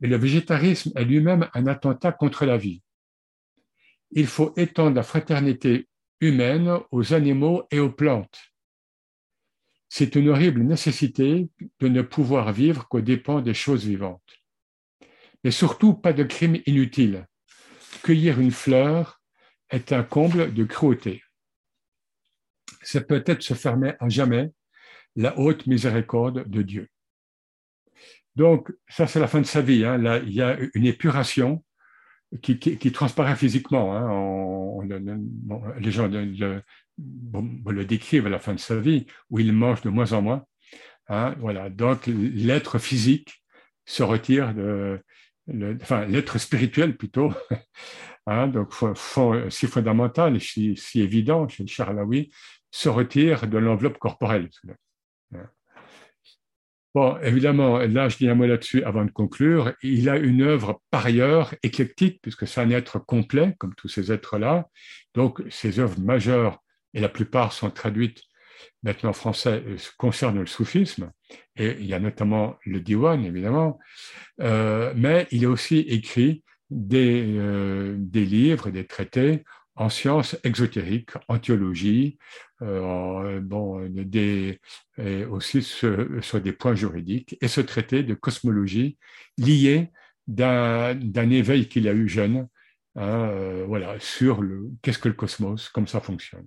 [0.03, 2.83] Et le végétarisme est lui-même un attentat contre la vie.
[4.13, 5.89] Il faut étendre la fraternité
[6.21, 8.53] humaine aux animaux et aux plantes.
[9.89, 11.49] C'est une horrible nécessité
[11.81, 14.37] de ne pouvoir vivre qu'aux dépens des choses vivantes.
[15.43, 17.27] Mais surtout, pas de crime inutile
[18.07, 19.21] cueillir une fleur
[19.71, 21.25] est un comble de cruauté.
[22.83, 24.53] C'est peut-être se fermer à jamais
[25.17, 26.89] la haute miséricorde de Dieu.
[28.37, 29.85] Donc, ça, c'est la fin de sa vie.
[29.85, 29.97] Hein.
[29.99, 31.65] Là, il y a une épuration
[32.43, 33.97] qui, transparaît physiquement.
[33.97, 34.87] Hein.
[35.81, 36.63] les gens le,
[36.99, 40.45] le, décrivent à la fin de sa vie, où il mange de moins en moins.
[41.09, 41.35] Hein.
[41.39, 41.71] Voilà.
[41.71, 43.43] Donc, l'être physique
[43.87, 45.01] se retire de,
[45.81, 47.33] enfin l'être spirituel plutôt,
[48.27, 48.75] donc
[49.49, 52.31] si fondamental, si, si évident chez Charlaoui,
[52.71, 54.51] se retire de l'enveloppe corporelle.
[56.95, 59.75] Bon, évidemment, là, je dis un mot là-dessus avant de conclure.
[59.83, 64.13] Il a une œuvre par ailleurs éclectique, puisque c'est un être complet, comme tous ces
[64.13, 64.67] êtres-là.
[65.15, 66.63] Donc, ses œuvres majeures,
[66.95, 68.23] et la plupart sont traduites
[68.83, 71.11] maintenant français euh, concerne le soufisme,
[71.57, 73.79] et il y a notamment le diwan, évidemment,
[74.41, 79.45] euh, mais il a aussi écrit des, euh, des livres, des traités
[79.77, 82.19] en sciences exotériques, en théologie,
[82.61, 84.61] bon, des,
[84.99, 88.97] et aussi sur, des points juridiques, et ce traité de cosmologie
[89.39, 89.91] lié
[90.27, 92.49] d'un éveil qu'il a eu jeune,
[92.97, 96.47] hein, voilà, sur le qu'est-ce que le cosmos, comment ça fonctionne.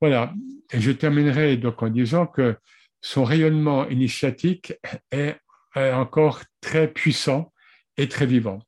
[0.00, 0.34] Voilà.
[0.72, 2.56] Et je terminerai donc en disant que
[3.00, 4.74] son rayonnement initiatique
[5.12, 5.36] est,
[5.74, 7.50] encore très puissant
[7.96, 8.58] et très vivant.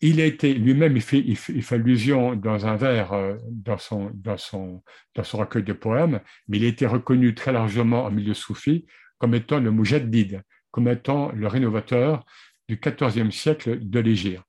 [0.00, 4.82] Il a été lui-même, il fait, allusion dans un vers, euh, dans son, dans, son,
[5.14, 8.86] dans son recueil de poèmes, mais il a été reconnu très largement en milieu soufi
[9.18, 12.24] comme étant le Mujaddid, comme étant le rénovateur
[12.68, 14.42] du XIVe siècle de l'Égypte.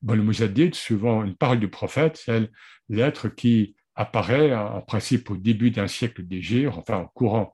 [0.00, 2.50] Bon, le Mujaddid, suivant une parole du prophète, c'est
[2.88, 7.52] l'être qui apparaît en principe au début d'un siècle d'Égir, enfin au courant,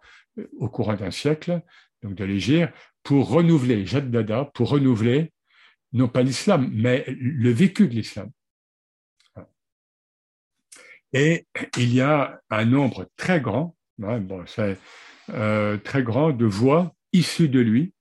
[0.59, 1.61] au courant d'un siècle
[2.03, 2.73] donc de l'Égir,
[3.03, 5.33] pour renouveler, Dada, pour renouveler
[5.93, 8.31] non pas l'islam, mais le vécu de l'islam.
[11.13, 11.47] Et
[11.79, 13.75] il y a un nombre très grand,
[15.31, 17.95] euh, très grand de voix issues de lui,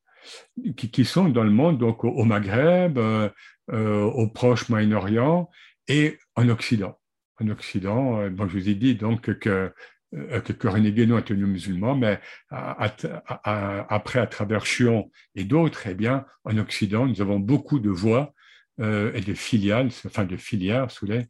[0.75, 3.29] qui, sont dans le monde, donc au, Maghreb, euh,
[3.69, 5.49] au Proche Moyen-Orient
[5.87, 6.99] et en Occident
[7.39, 8.21] en Occident.
[8.21, 9.73] Euh, bon, je vous ai dit donc que
[10.13, 15.87] euh, que, que René Guénon est un musulman, mais après, à travers Chion et d'autres,
[15.87, 18.33] eh bien, en Occident, nous avons beaucoup de voix
[18.79, 21.25] euh, et de filiales, enfin de filières sous les,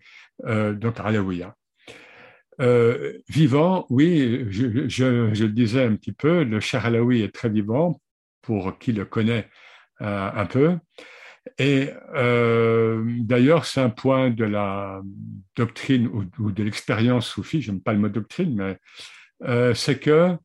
[0.45, 0.99] euh, donc
[2.59, 8.01] Euh, vivant, oui, je, le disais un petit peu, le Cher Alaoui est très vivant,
[8.41, 9.49] pour qui le connaît
[9.99, 10.77] un peu.
[11.57, 15.01] Et euh, d'ailleurs, c'est un point de la
[15.55, 18.77] doctrine ou, de l'expérience soufie, j'aime pas le mot doctrine, mais
[19.43, 20.35] euh, c'est que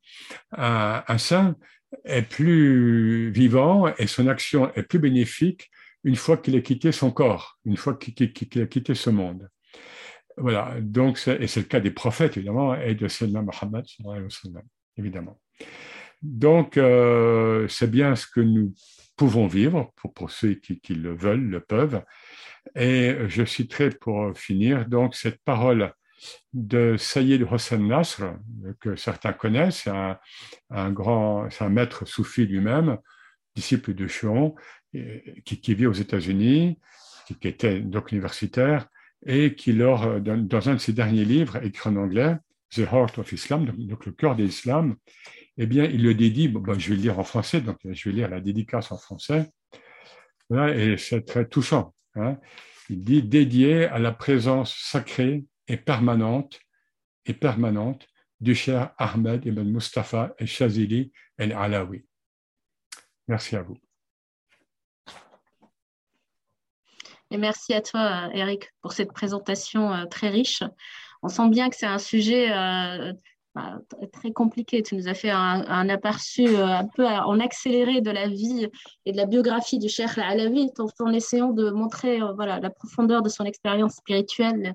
[0.52, 1.56] un, saint
[2.04, 5.70] est plus vivant et son action est plus bénéfique
[6.04, 9.48] une fois qu'il a quitté son corps, une fois qu'il a quitté ce monde.
[10.36, 13.84] Voilà, donc, et c'est le cas des prophètes, évidemment, et de Sayyidina Muhammad,
[14.96, 15.38] évidemment.
[16.22, 18.72] Donc, euh, c'est bien ce que nous
[19.22, 22.02] pouvons vivre, pour, ceux qui, le veulent, le peuvent.
[22.74, 25.92] Et je citerai pour finir donc cette parole
[26.52, 28.34] de Sayyid Hossein Nasr,
[28.80, 30.18] que certains connaissent, un,
[30.70, 32.98] un, grand, un maître soufi lui-même,
[33.54, 34.56] disciple de Chuon,
[35.44, 36.80] qui, vit aux États-Unis,
[37.28, 38.88] qui, était donc universitaire,
[39.24, 42.34] et qui, lors, dans, un de ses derniers livres, écrit en anglais,
[42.74, 44.96] The Heart of Islam, donc, le cœur de l'islam,
[45.58, 48.16] eh bien, il le dédie, bon, je vais le lire en français, donc je vais
[48.16, 49.50] lire la dédicace en français,
[50.50, 51.94] et c'est très touchant.
[52.14, 52.38] Hein.
[52.90, 56.60] Il dit dédié à la présence sacrée et permanente
[57.24, 58.06] et permanente
[58.40, 62.04] du cher Ahmed ibn Mustafa el Shazili el Alawi.
[63.28, 63.78] Merci à vous.
[67.30, 70.62] Et merci à toi, Eric, pour cette présentation euh, très riche.
[71.22, 73.14] On sent bien que c'est un sujet euh,
[73.54, 73.80] bah,
[74.12, 74.82] très compliqué.
[74.82, 78.68] Tu nous as fait un, aperçu euh, un peu en accéléré de la vie
[79.04, 83.22] et de la biographie du Cheikh Alawi, en, en essayant de montrer voilà, la profondeur
[83.22, 84.74] de son expérience spirituelle.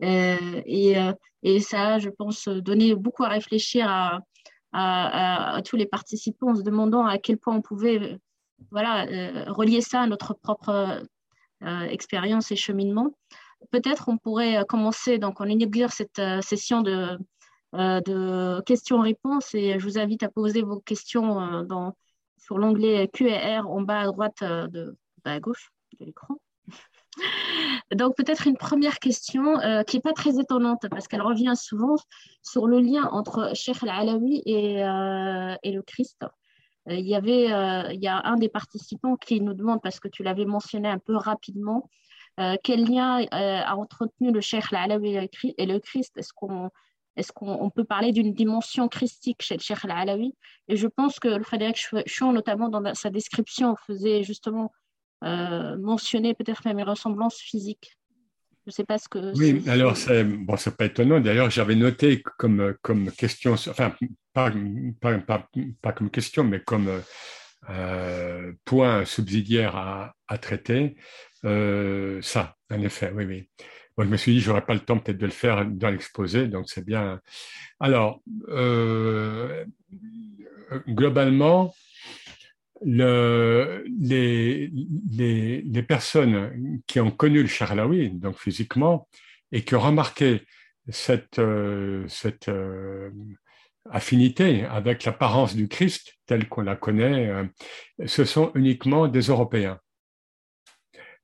[0.00, 0.94] Et,
[1.42, 3.86] et, ça je pense, donné beaucoup à réfléchir
[4.72, 8.18] à, tous les participants en se demandant à quel point on pouvait
[8.70, 9.06] voilà,
[9.46, 11.02] relier ça à notre propre
[11.62, 13.16] euh, expérience et cheminement.
[13.70, 17.18] Peut-être on pourrait euh, commencer, donc on inaugure cette euh, session de,
[17.76, 21.96] de questions-réponses et je vous invite à poser vos questions dans,
[22.36, 26.36] sur l'onglet Q&R en bas à droite, de, bas à gauche de l'écran.
[27.94, 31.96] Donc peut-être une première question qui n'est pas très étonnante parce qu'elle revient souvent
[32.42, 36.24] sur le lien entre Sheikh al-Alawi et, le Christ.
[36.88, 40.00] Euh, il y avait euh, il y a un des participants qui nous demande, parce
[40.00, 41.88] que tu l'avais mentionné un peu rapidement,
[42.40, 46.16] euh, quel lien a entretenu le Cheikh Al-Alawi et le Christ?
[46.16, 46.70] Est-ce qu'on
[47.16, 50.34] est qu'on peut parler d'une dimension christique chez le Cheikh Al-Alawi?
[50.68, 54.72] Et je pense que le Frédéric Chouon, notamment dans sa description, faisait justement
[55.22, 57.96] mentionner peut-être même une ressemblance physique.
[58.66, 59.32] Je ne sais pas ce que.
[59.38, 61.20] Oui, alors c'est bon, c'est pas étonnant.
[61.20, 63.94] D'ailleurs, j'avais noté comme comme question, enfin
[64.32, 64.52] pas,
[65.00, 65.48] pas,
[65.80, 66.90] pas, comme question, mais comme
[67.70, 70.96] euh, point subsidiaire à, à traiter,
[71.44, 73.48] euh, ça, en effet, oui, oui.
[73.98, 76.68] Je me suis dit, j'aurais pas le temps peut-être de le faire dans l'exposé, donc
[76.68, 77.20] c'est bien.
[77.80, 79.64] Alors, euh,
[80.86, 81.74] globalement,
[82.84, 84.70] le, les,
[85.64, 89.08] les, personnes qui ont connu le Charlaoui, donc physiquement,
[89.50, 90.42] et qui ont remarqué
[90.90, 93.10] cette, euh, cette euh,
[93.90, 97.32] affinité avec l'apparence du Christ telle qu'on la connaît,
[98.04, 99.80] ce sont uniquement des Européens.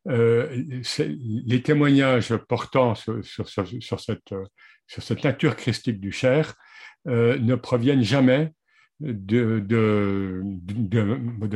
[0.07, 6.55] Les témoignages portant sur, sur, cette, nature christique du Cher
[7.07, 8.53] ne proviennent jamais
[9.03, 9.63] de,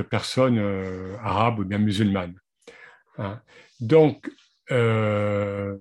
[0.02, 2.38] personnes euh, arabes ou bien musulmanes.
[3.18, 3.40] Hein.
[3.80, 4.30] Donc,
[4.70, 5.76] euh,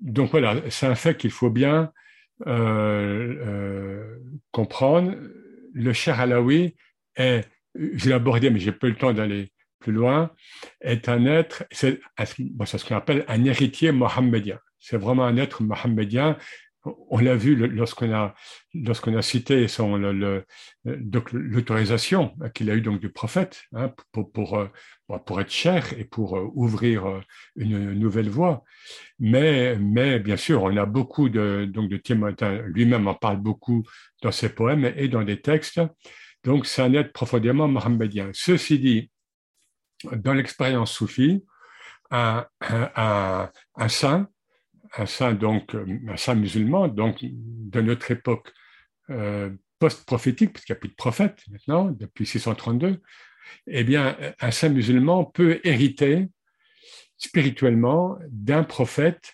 [0.00, 1.92] donc voilà, c'est un fait qu'il faut bien
[2.46, 4.18] euh,
[4.50, 5.14] comprendre.
[5.72, 6.76] Le cher Alaoui
[7.16, 9.50] est, je l'ai abordé, mais j'ai peu le temps d'aller
[9.84, 10.30] plus loin,
[10.80, 14.58] est un être, c'est ce qu'on appelle un héritier mohammedien.
[14.78, 16.36] C'est vraiment un être mohammedien
[17.08, 18.34] on l'a vu lorsqu'on a,
[18.74, 19.96] lorsqu'on a cité son,
[20.84, 24.66] l'autorisation qu'il a eu donc du prophète hein, pour, pour, euh,
[25.24, 27.20] pour, être cher et pour euh, ouvrir euh,
[27.56, 28.64] une nouvelle voie.
[29.18, 33.84] Mais, mais bien sûr, on a beaucoup de, donc de Timothée, lui-même en parle beaucoup
[34.22, 35.80] dans ses poèmes et dans des textes.
[36.44, 38.28] Donc, c'est un être profondément mohammedien.
[38.34, 39.10] Ceci dit,
[40.12, 41.44] dans l'expérience soufie,
[42.10, 42.46] un,
[43.88, 44.28] saint
[44.96, 48.52] un saint, donc, euh, un saint musulman, donc de notre époque
[49.10, 53.00] euh, post-prophétique, parce qu'il n'y a plus de prophète maintenant, depuis 632,
[53.66, 56.28] eh bien, un saint musulman peut hériter
[57.16, 59.32] spirituellement d'un prophète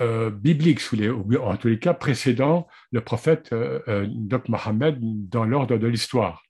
[0.00, 4.06] euh, biblique, les, en tous les cas précédant le prophète euh,
[4.48, 6.42] Mohammed dans l'ordre de l'histoire.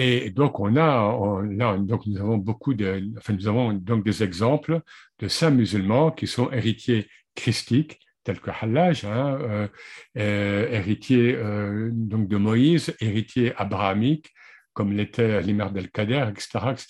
[0.00, 4.80] Et donc, on a, donc nous avons beaucoup de, enfin, nous avons donc des exemples
[5.18, 9.68] de saints musulmans qui sont héritiers christique, tel que Hallaj, hein, euh,
[10.16, 14.30] euh, héritier euh, donc de Moïse, héritier abrahamique,
[14.72, 16.86] comme l'était l'Imam del-Kader, etc., etc.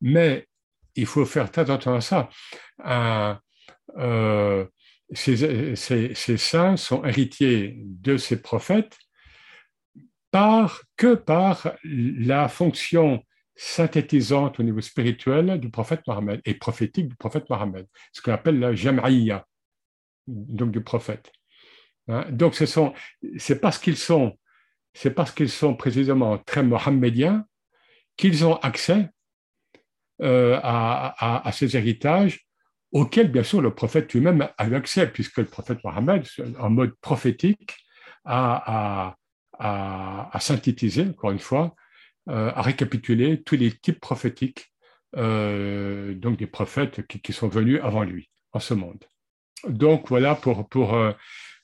[0.00, 0.46] Mais
[0.94, 2.30] il faut faire attention à ça.
[5.12, 8.96] Ces, saints sont héritiers de ces prophètes
[10.30, 13.24] par, que par la fonction
[13.56, 18.58] synthétisante au niveau spirituel du prophète Mohammed et prophétique du prophète Mohammed, ce qu'on appelle
[18.58, 19.46] la jam'iyya,
[20.26, 21.30] donc du prophète.
[22.08, 22.24] Hein.
[22.30, 24.38] Donc, c'est parce qu'ils sont,
[24.94, 27.44] c'est parce qu'ils sont précisément très mohammediens
[28.16, 29.08] qu'ils ont accès
[30.22, 32.46] euh, à, ces héritages
[32.92, 36.26] auxquels, bien sûr, le prophète lui-même a eu accès, puisque le prophète Mohammed,
[36.58, 37.76] en mode prophétique,
[38.24, 39.16] a,
[39.62, 41.74] a synthétisé, encore une fois,
[42.28, 44.72] euh, à récapituler tous les types prophétiques,
[45.16, 49.02] euh, donc des prophètes qui, sont venus avant lui en ce monde.
[49.66, 51.12] Donc voilà pour, pour euh,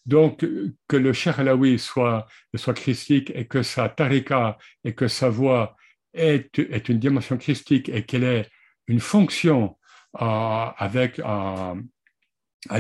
[0.07, 0.45] donc
[0.89, 2.27] que le Cheikh Alaoui soit,
[2.57, 5.77] soit christique et que sa tarika et que sa voix
[6.15, 8.49] est, est une dimension christique et qu'elle ait
[8.89, 9.77] une fonction
[10.15, 11.75] avec à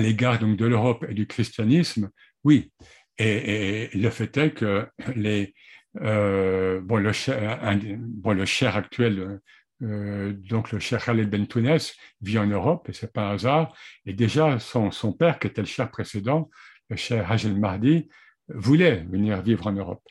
[0.00, 2.10] l'égard donc de l'Europe et du christianisme,
[2.42, 2.72] oui.
[3.18, 5.54] Et, et, le fait est que les,
[6.00, 7.60] euh, bon, le cher,
[7.98, 9.40] bon, le cher actuel,
[9.82, 11.78] euh, donc le cher Khaled Bentounes,
[12.20, 13.74] vit en Europe, et c'est pas un hasard.
[14.04, 16.50] Et déjà, son, son père, qui était le cher précédent,
[16.90, 18.08] le cher Hajel Mahdi,
[18.48, 20.02] voulait venir vivre en Europe.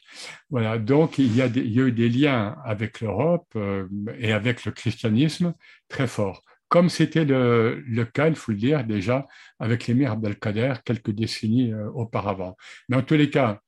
[0.50, 3.88] Voilà, donc il y a, il y a eu des liens avec l'Europe euh,
[4.20, 5.54] et avec le christianisme
[5.88, 9.28] très forts, comme c'était le, cas, il faut le dire déjà,
[9.60, 12.58] avec l'émir Abdelkader quelques décennies euh, auparavant.
[12.90, 13.62] Mais en tous les cas,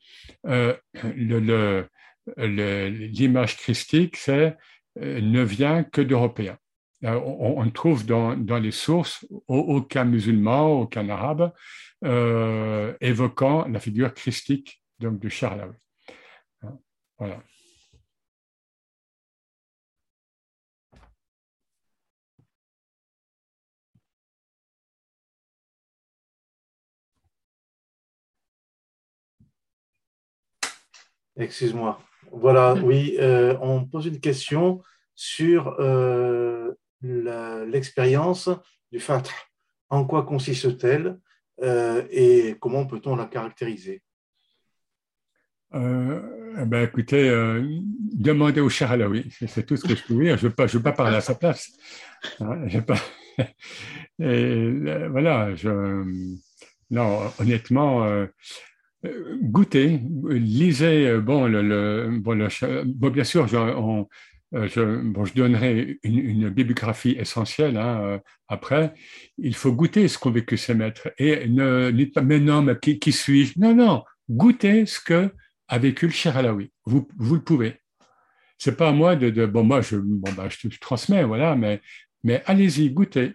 [2.37, 4.51] euh, l'image christique, euh,
[4.95, 6.57] ne vient que d'Européens.
[7.05, 11.53] Euh, on, trouve dans, les sources aucun musulman, aucun arabe
[13.01, 15.73] évoquant la figure christique donc de Charles.
[16.63, 16.77] Hein,
[17.19, 17.43] voilà.
[31.37, 31.99] Excuse-moi.
[32.31, 34.81] Voilà, oui, euh, on pose une question
[35.15, 38.49] sur euh, l'expérience
[38.91, 39.31] du Fatah.
[39.89, 41.17] En quoi consiste-t-elle
[41.63, 44.01] euh, et comment peut-on la caractériser?
[45.73, 47.29] Eh ben, Écoutez,
[48.13, 50.37] demandez au cher Alaoui, c'est tout ce que je peux dire.
[50.37, 51.71] Je ne veux, pas parler à sa place.
[52.39, 52.97] Hein, pas...
[54.19, 56.03] et, voilà, je...
[56.89, 58.27] non, honnêtement, euh,
[59.41, 62.47] goûtez, lisez, euh, bon, le, bon,
[62.85, 68.93] bon, bien sûr, je, euh, je, bon, je donnerai une, bibliographie essentielle hein, après.
[69.37, 71.09] Il faut goûter ce qu'ont vécu ces maîtres.
[71.17, 73.59] Et ne dites pas, mais non, mais qui, qui suis-je?
[73.59, 75.31] Non, non, goûtez ce que
[75.67, 76.71] a vécu le cher Alaoui.
[76.85, 77.81] Vous, vous le pouvez.
[78.57, 81.81] C'est pas à moi de, de bon, moi, je, bon, bah, je, transmets, voilà, mais,
[82.23, 83.33] mais allez-y, goûtez.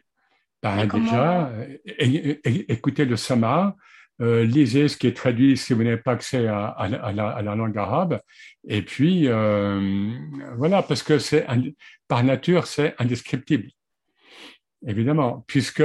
[0.63, 1.53] Ben, déjà,
[1.99, 3.77] écoutez le Sama,
[4.21, 8.21] euh, lisez ce qui est traduit si vous n'avez pas accès à, la, langue arabe.
[8.69, 10.11] Et puis, euh,
[10.57, 11.47] voilà, parce que c'est
[12.09, 13.69] par nature, c'est indescriptible,
[14.87, 15.83] évidemment, puisque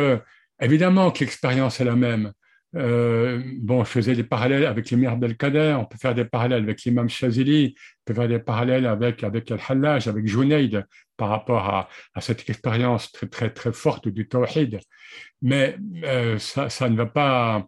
[0.61, 2.32] évidemment que l'expérience est la même.
[2.75, 6.84] Euh, bon, je faisais des parallèles avec l'imam Abdelkader, on peut faire des parallèles avec
[6.84, 11.89] l'imam Shazili, on peut faire des parallèles avec, avec Al-Hallaj, avec Junaid, par rapport à,
[12.13, 14.80] à, cette expérience très, très, très forte du Tawhid.
[15.41, 15.78] Mais
[16.38, 17.67] ça, ça ne va pas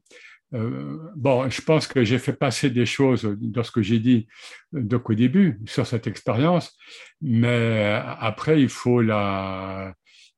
[0.53, 4.27] euh, bon, je pense que j'ai fait passer des choses dans ce que j'ai dit
[4.71, 6.75] donc au début sur cette expérience,
[7.21, 9.93] mais après il faut la,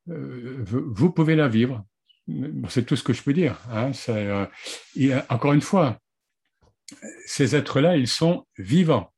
[0.10, 1.86] euh, vous pouvez la vivre.
[2.70, 3.60] C'est tout ce que je peux dire.
[3.70, 3.92] Hein.
[4.10, 4.46] Euh,
[5.30, 5.98] encore une fois,
[7.26, 9.12] ces êtres-là, ils sont vivants.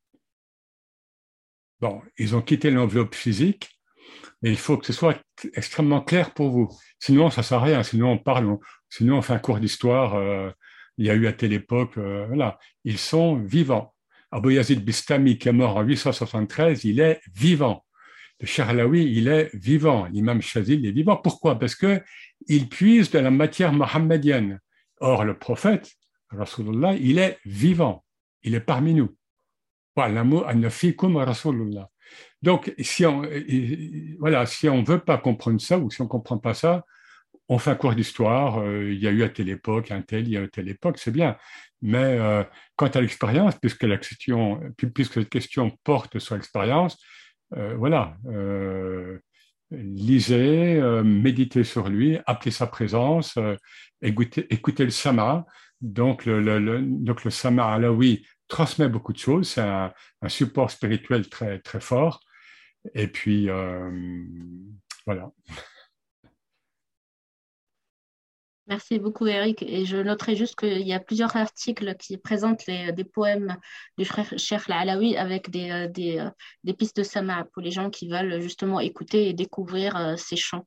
[1.82, 3.70] Bon, ils ont quitté l'enveloppe physique,
[4.42, 5.20] mais il faut que ce soit
[5.54, 6.70] extrêmement clair pour vous.
[7.00, 7.84] Sinon, ça sert à rien.
[7.84, 8.58] Sinon, on parle,
[8.90, 10.16] sinon on fait un cours d'histoire
[10.98, 13.94] il y a eu à telle époque, euh, voilà, ils sont vivants.
[14.32, 17.86] Abu Yazid Bistami, qui est mort en 873, il est vivant.
[18.40, 20.06] Le Charlaoui, il est vivant.
[20.12, 21.18] L'imam Shazil est vivant.
[21.18, 21.58] Pourquoi?
[21.60, 22.02] Parce que
[22.48, 24.60] il puise de la matière mohammedienne.
[25.00, 25.92] Or, le prophète,
[26.30, 28.04] Rasulullah, il est vivant.
[28.42, 29.16] Il est parmi nous.
[32.42, 36.40] Donc, si on euh, voilà, si on veut pas comprendre ça ou si on comprend
[36.40, 36.84] pas ça,
[37.50, 40.28] on fait un cours d'histoire, euh, il y a eu à telle époque, un tel,
[40.28, 41.38] il y a eu à telle époque, c'est bien.
[41.82, 42.44] Mais euh,
[42.76, 44.62] quant à l'expérience, puisque, la question,
[44.94, 46.98] puisque cette question porte sur l'expérience,
[47.56, 48.18] euh, voilà,
[49.72, 53.38] lisez, méditez sur lui, appelez sa présence,
[54.02, 55.46] écoutez, le sama.
[55.82, 59.92] Donc le, le, sama alaoui transmet beaucoup de choses, c'est un,
[60.22, 62.22] un, support spirituel très, très fort.
[62.96, 63.50] Et puis,
[65.06, 65.32] voilà.
[68.68, 69.62] Merci beaucoup, Eric.
[69.64, 73.58] Et je noterai juste qu'il y a plusieurs articles qui présentent des poèmes
[73.98, 76.30] du frère Cheikh Alaoui avec des, euh, euh,
[76.64, 80.38] des, pistes de sama pour les gens qui veulent justement écouter et découvrir euh, ces
[80.38, 80.66] chants.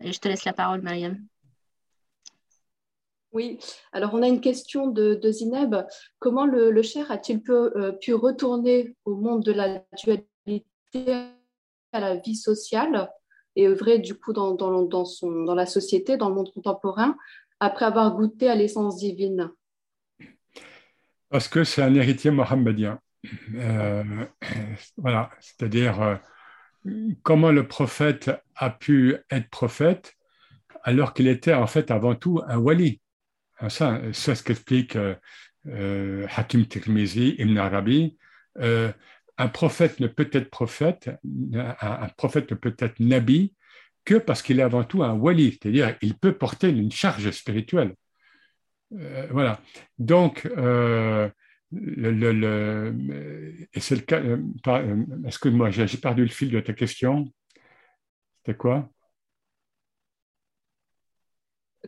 [0.00, 1.24] Et je te laisse la parole, Mariam.
[3.30, 3.60] Oui,
[3.92, 5.76] alors on a une question de, Zineb.
[6.18, 7.52] Comment le, Cher a-t-il pu,
[8.00, 10.66] pu, retourner au monde de la dualité
[11.92, 13.08] à la vie sociale?
[13.56, 17.16] Et œuvrer du coup dans, dans, dans, son, dans la société, dans le monde contemporain,
[17.60, 19.50] après avoir goûté à l'essence divine
[21.28, 22.98] Parce que c'est un héritier mohammedien.
[23.54, 24.02] Euh,
[24.96, 26.16] voilà, c'est-à-dire euh,
[27.22, 30.14] comment le prophète a pu être prophète
[30.82, 33.00] alors qu'il était en fait avant tout un wali.
[33.60, 38.16] Hein, ça, c'est ce qu'explique euh, Hakim Tirmizi, Ibn Arabi
[39.38, 41.10] un prophète ne peut être prophète,
[41.54, 43.54] un, prophète ne peut être nabi
[44.04, 47.94] que parce qu'il est avant tout un wali, c'est-à-dire il peut porter une charge spirituelle.
[48.94, 49.60] Euh, voilà.
[49.98, 51.28] Donc, euh,
[51.72, 52.94] le,
[53.72, 54.20] et c'est le cas.
[54.20, 57.32] Euh, excuse-moi, j'ai perdu le fil de ta question.
[58.38, 58.90] C'était quoi?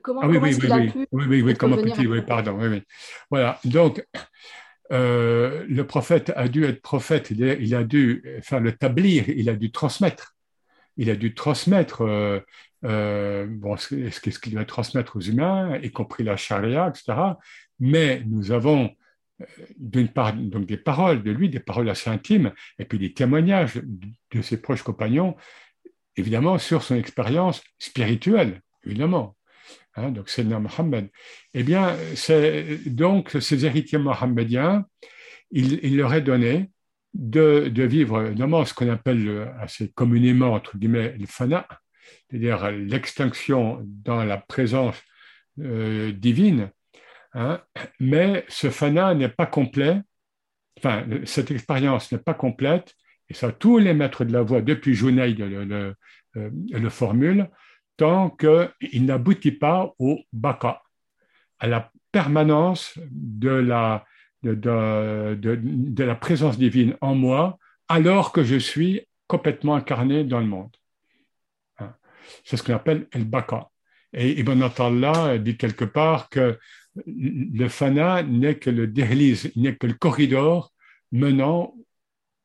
[0.02, 2.82] Comment, ah oui, oui, oui, oui, oui, oui, oui, comment peut-il, oui, pardon, oui, oui.
[3.30, 4.04] Voilà, donc,
[4.92, 9.54] euh, le prophète a dû être prophète, il a, dû faire le tablir, il a
[9.54, 10.34] dû transmettre.
[10.96, 12.40] Il a dû transmettre euh,
[12.84, 13.46] euh,
[13.78, 17.18] ce, ce qu'il va transmettre aux humains, y compris la charia, etc.
[17.80, 18.90] Mais nous avons
[19.78, 23.80] d'une part donc des paroles de lui, des paroles assez intimes, et puis des témoignages
[24.32, 25.34] de ses proches compagnons,
[26.16, 29.36] évidemment sur son expérience spirituelle, évidemment.
[29.96, 31.08] Hein, donc le Mohammed.
[31.54, 31.96] Eh bien,
[32.86, 34.86] donc ces héritiers mohammediens,
[35.50, 36.70] il, leur est donné
[37.14, 41.66] de, vivre notamment ce qu'on appelle assez communément, entre guillemets, le fana,
[42.28, 45.00] c'est-à-dire l'extinction dans la présence
[45.60, 46.70] euh, divine.
[47.36, 47.60] Hein.
[47.98, 50.00] mais ce fana n'est pas complet,
[50.78, 52.94] enfin, cette expérience n'est pas complète,
[53.28, 55.94] et ça, tous les maîtres de la voix, depuis Junaid le, le,
[56.36, 57.48] euh, le formule,
[57.96, 60.82] tant qu'il n'aboutit pas au baka,
[61.58, 64.04] à la permanence de la,
[64.42, 70.74] de, la présence divine en moi, alors que je suis complètement incarné dans le monde.
[71.78, 71.94] Hein.
[72.44, 73.68] C'est ce qu'on appelle el baka.
[74.12, 76.58] Et Ibn Attallah dit quelque part que
[77.06, 80.72] le fana n'est que le déhlise, n'est que le corridor
[81.10, 81.74] menant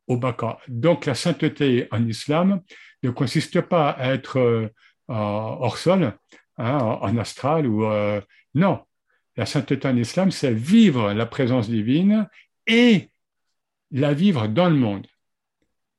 [0.07, 0.57] au baka.
[0.67, 2.61] Donc la sainteté en islam
[3.03, 4.71] ne consiste pas à être
[5.09, 6.13] hors sol,
[6.57, 8.21] hein, en astral ou euh,
[8.53, 8.79] non.
[9.35, 12.27] La sainteté en islam, c'est vivre la présence divine
[12.67, 13.09] et
[13.91, 15.07] la vivre dans le monde.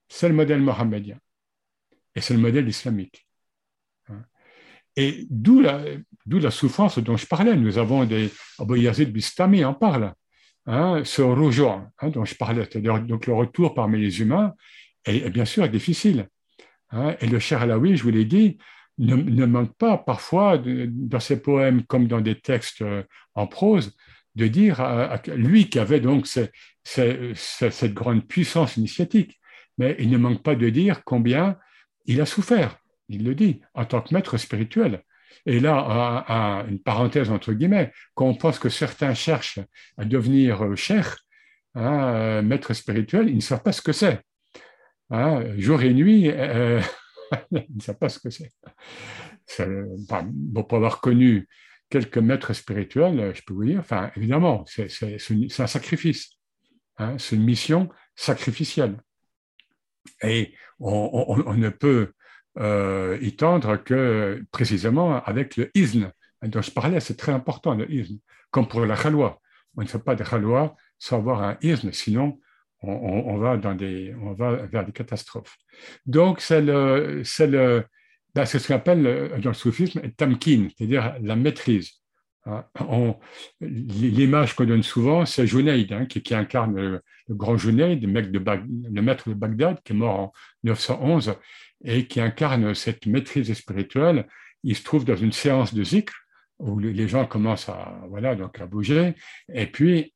[0.09, 1.19] C'est le modèle mohammedien
[2.15, 3.27] et c'est le modèle islamique.
[4.97, 5.83] Et d'où la,
[6.27, 7.57] la, souffrance dont je parlais.
[7.57, 8.31] Nous avons des.
[8.59, 10.13] Abu Yazid Bistami en parle,
[10.67, 14.55] hein, ce rougeau hein, dont je parlais, c'est-à-dire donc le retour parmi les humains
[15.05, 16.29] est, bien sûr difficile.
[17.21, 18.59] Et le cher Alaoui, je vous l'ai dit,
[19.01, 23.03] ne, manque pas parfois, dans ses poèmes comme dans des textes euh,
[23.35, 23.97] en prose,
[24.37, 26.27] de dire à, lui qui avait donc
[26.85, 29.41] cette grande puissance initiatique,
[29.79, 31.57] mais il ne manque pas de dire combien
[32.07, 32.79] il a souffert,
[33.09, 35.03] il le dit, en tant que maître spirituel.
[35.47, 39.61] Et là, une parenthèse entre guillemets, quand on pense que certains cherchent
[39.97, 41.17] à devenir euh, cher,
[41.75, 44.21] hein, euh, maître spirituel, ils ne savent pas ce que c'est.
[45.11, 46.31] Hein, jour et nuit,
[47.53, 48.53] ils ne savent pas ce que c'est.
[50.55, 51.49] pour avoir connu
[51.89, 54.89] quelques maîtres spirituels, je peux vous dire, enfin, évidemment, c'est
[55.59, 56.31] un sacrifice.
[56.99, 58.99] Hein, c'est une mission sacrificielle.
[60.23, 62.13] Et on, ne peut
[62.59, 66.11] euh, y tendre que précisément avec le izn
[66.43, 68.19] dont je parlais, c'est très important le izn,
[68.51, 69.41] comme pour la khalwa.
[69.77, 72.39] On ne fait pas de khalwa sans avoir un izn, sinon
[72.83, 75.57] on, va dans des, on va vers des catastrophes.
[76.07, 77.85] Donc, c'est le, c'est le,
[78.35, 82.01] ben, ce qu'on appelle dans le soufisme tamkin, c'est-à-dire la maîtrise.
[82.47, 82.65] Hein.
[83.61, 89.29] l'image qu'on donne souvent, c'est Junaid, hein, qui, incarne le, grand Junaid, le, le maître
[89.29, 90.33] de Bagdad, qui est mort en
[90.65, 91.35] 911,
[91.85, 94.27] et qui incarne cette maîtrise spirituelle.
[94.65, 96.15] Il se trouve dans une séance de zikr,
[96.59, 99.15] où les gens commencent à, voilà, donc à bouger,
[99.53, 100.13] et puis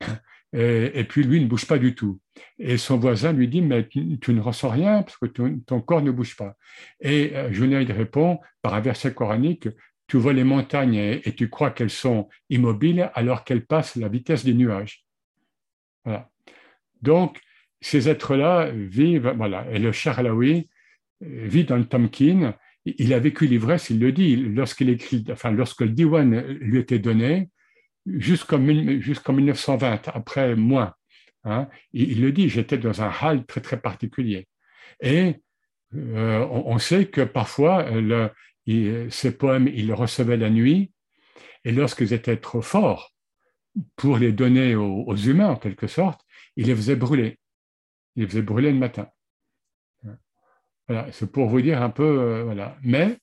[0.57, 2.21] et, puis lui ne bouge pas du tout.
[2.59, 6.13] Et son voisin lui dit, mais tu, ne ressens rien parce que ton, corps ne
[6.13, 6.57] bouge pas.
[7.01, 7.51] Et euh,
[7.93, 9.69] répond par un verset coranique,
[10.07, 14.45] tu vois les montagnes et, tu crois qu'elles sont immobiles alors qu'elles passent la vitesse
[14.45, 15.05] des nuages.
[16.05, 16.31] Voilà.
[17.03, 17.41] Donc,
[17.81, 20.69] ces êtres-là vivent, voilà, et le Charlaoui
[21.23, 22.55] euh, vit dans le Tamkin,
[22.87, 26.99] il a vécu l'ivresse, il le dit, lorsqu'il écrit, enfin, lorsque le diwan lui était
[26.99, 27.49] donné,
[28.07, 30.97] jusqu'en 1920, après moi,
[31.45, 34.47] hein, il, le dit, j'étais dans un hall très très particulier.
[35.01, 35.37] Et
[35.95, 38.31] euh, on, sait que parfois, le,
[39.11, 40.93] ces poèmes, il les recevait la nuit,
[41.65, 43.15] et lorsqu'ils étaient trop forts
[43.97, 46.21] pour les donner aux, humains, en quelque sorte,
[46.57, 47.39] il les faisait brûler.
[48.17, 49.09] Il les faisait brûler le matin.
[50.87, 52.77] Voilà, c'est pour vous dire un peu, euh, voilà.
[52.83, 53.19] Mais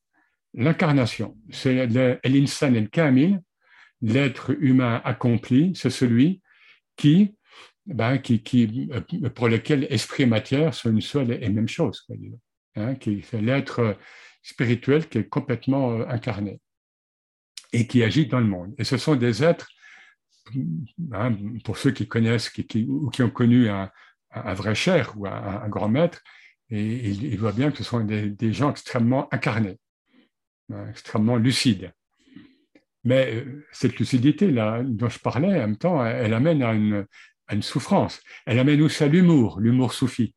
[0.55, 3.39] l'incarnation, c'est l'insan el kamil,
[4.01, 6.41] l'être humain accompli, c'est celui
[6.95, 7.35] qui,
[7.85, 8.89] ben, qui,
[9.35, 12.07] pour lequel esprit et matière sont une seule et même chose.
[12.75, 13.97] hein, c'est l'être
[14.43, 16.59] spirituel qui est complètement euh, incarné
[17.73, 18.73] et qui agit dans le monde.
[18.77, 19.69] Et ce sont des êtres,
[21.13, 23.89] hein, pour ceux qui connaissent qui, ou qui ont connu un,
[24.53, 26.21] vrai cher ou un, grand maître,
[26.69, 29.77] et ils, voient bien que ce sont des, gens extrêmement incarnés,
[30.71, 31.93] hein, extrêmement lucides.
[33.03, 37.05] Mais euh, cette lucidité-là dont je parlais, en même temps, elle, amène à une,
[37.61, 38.21] souffrance.
[38.45, 40.33] Elle amène aussi à l'humour, l'humour soufi,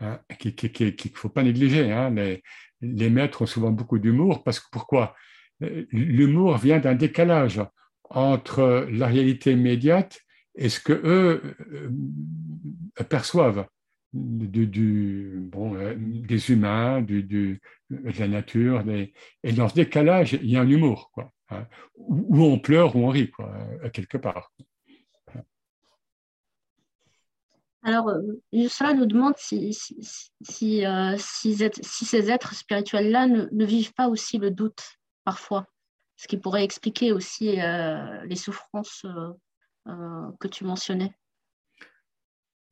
[0.00, 1.92] hein, qu'il ne faut pas négliger.
[1.92, 2.10] Hein.
[2.10, 2.42] Les,
[2.80, 5.14] les maîtres ont souvent beaucoup d'humour parce que pourquoi?
[5.60, 7.60] L'humour vient d'un décalage
[8.08, 10.20] entre la réalité immédiate
[10.56, 13.66] et ce que eux euh, perçoivent
[14.12, 17.58] du, bon, euh, des humains, du, de
[17.90, 18.82] la nature.
[19.44, 21.32] et dans ce décalage, il y a un humour, quoi,
[21.96, 23.52] où on pleure ou on rit, quoi,
[23.92, 24.52] quelque part.
[27.82, 28.12] Alors,
[28.52, 34.50] cela nous demande si, si, euh, si, ces êtres spirituels-là ne, vivent pas aussi le
[34.50, 34.82] doute
[35.24, 35.66] parfois,
[36.16, 39.06] ce qui pourrait expliquer aussi euh, les souffrances
[39.86, 41.12] euh, que tu mentionnais.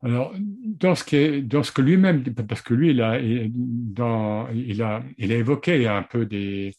[0.02, 3.18] Alors, dans ce, que lui-même, parce que lui, il a,
[3.48, 6.72] dans, il, a, il a évoqué un peu des,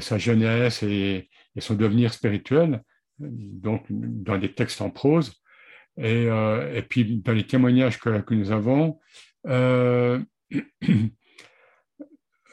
[0.00, 1.28] sa jeunesse et,
[1.58, 2.82] son devenir spirituel,
[3.18, 5.42] donc dans des textes en prose,
[5.98, 8.98] et, euh, puis, dans les témoignages que, nous avons,
[9.46, 10.18] euh,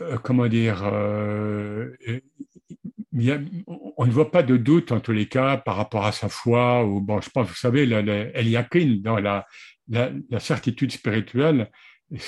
[0.01, 0.83] euh comment dire,
[3.97, 6.85] on ne voit pas de doute en tous les cas par rapport à sa foi.
[6.85, 8.05] Ou, bon, je pense, vous savez, dans
[9.19, 9.45] la,
[9.87, 11.69] la, la, certitude spirituelle,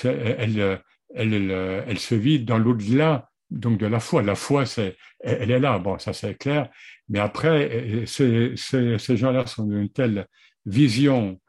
[0.04, 0.82] elle,
[1.16, 1.52] elle,
[1.88, 4.24] elle, se vit dans l'au-delà donc de la foi.
[4.24, 6.70] La foi, c'est, elle est là, bon, ça c'est clair.
[7.10, 10.28] Mais après, ces, ces, gens-là sont d'une telle
[10.66, 11.40] vision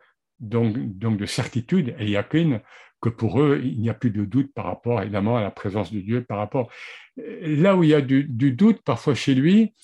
[0.40, 2.60] donc, donc de certitude et qu'une
[3.00, 5.92] que pour eux, il n'y a plus de doute par rapport évidemment à la présence
[5.92, 6.70] de Dieu, par rapport.
[7.16, 9.74] Là où il y a du, doute parfois chez lui,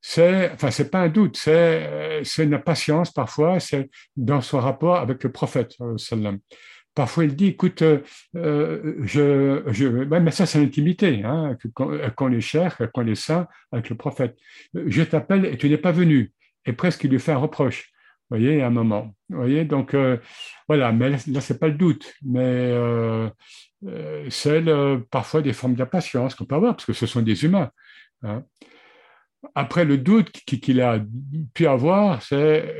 [0.00, 4.96] c'est, enfin, c'est pas un doute, c'est, c'est une patience parfois, c'est dans son rapport
[4.96, 5.74] avec le prophète.
[6.98, 8.02] Parfois, il dit, écoute, euh,
[8.34, 13.96] je, je, mais ça, c'est l'intimité, hein, qu'on les cher, qu'on les saint avec le
[13.96, 14.36] prophète.
[14.74, 16.32] Je t'appelle et tu n'es pas venu.
[16.66, 17.92] Et presque, il lui fait un reproche
[18.30, 19.14] voyez, à un moment.
[19.28, 20.16] voyez, donc euh,
[20.66, 23.30] voilà, mais là, c'est pas le doute, mais euh,
[23.86, 24.64] euh c'est
[25.08, 27.70] parfois des formes d'impatience qu'on peut avoir, parce que ce sont des humains.
[28.24, 28.42] Hein.
[29.54, 30.98] Après, le doute qu'il a
[31.54, 32.74] pu avoir, c'est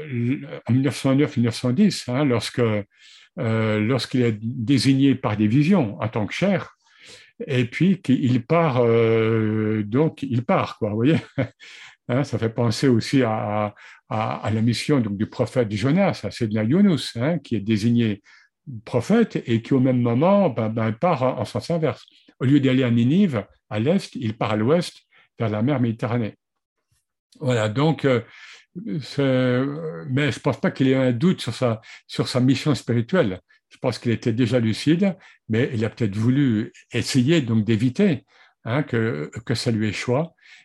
[0.68, 2.60] en 1909-1910, hein, lorsque
[3.38, 6.76] euh, lorsqu'il est désigné par des visions en tant que chair,
[7.46, 8.82] et puis qu'il part,
[9.84, 11.18] donc il part, quoi, vous voyez
[12.08, 13.74] Hein, ça fait penser aussi à,
[14.08, 18.22] à, la mission donc, du prophète Jonas, de la Yunus, hein, qui est désigné
[18.84, 22.06] prophète et qui au même moment ben, ben, part en, sens inverse.
[22.40, 24.96] Au lieu d'aller à Ninive, à l'est, il part à l'ouest,
[25.38, 26.36] vers la mer Méditerranée.
[27.40, 28.22] Voilà, donc, euh,
[28.76, 29.00] mais
[30.30, 33.40] je ne pense pas qu'il ait un doute sur sa, sur sa mission spirituelle.
[33.70, 35.16] Je pense qu'il était déjà lucide,
[35.48, 38.24] mais il a peut-être voulu essayer donc d'éviter
[38.64, 40.16] hein, que, que ça lui échoue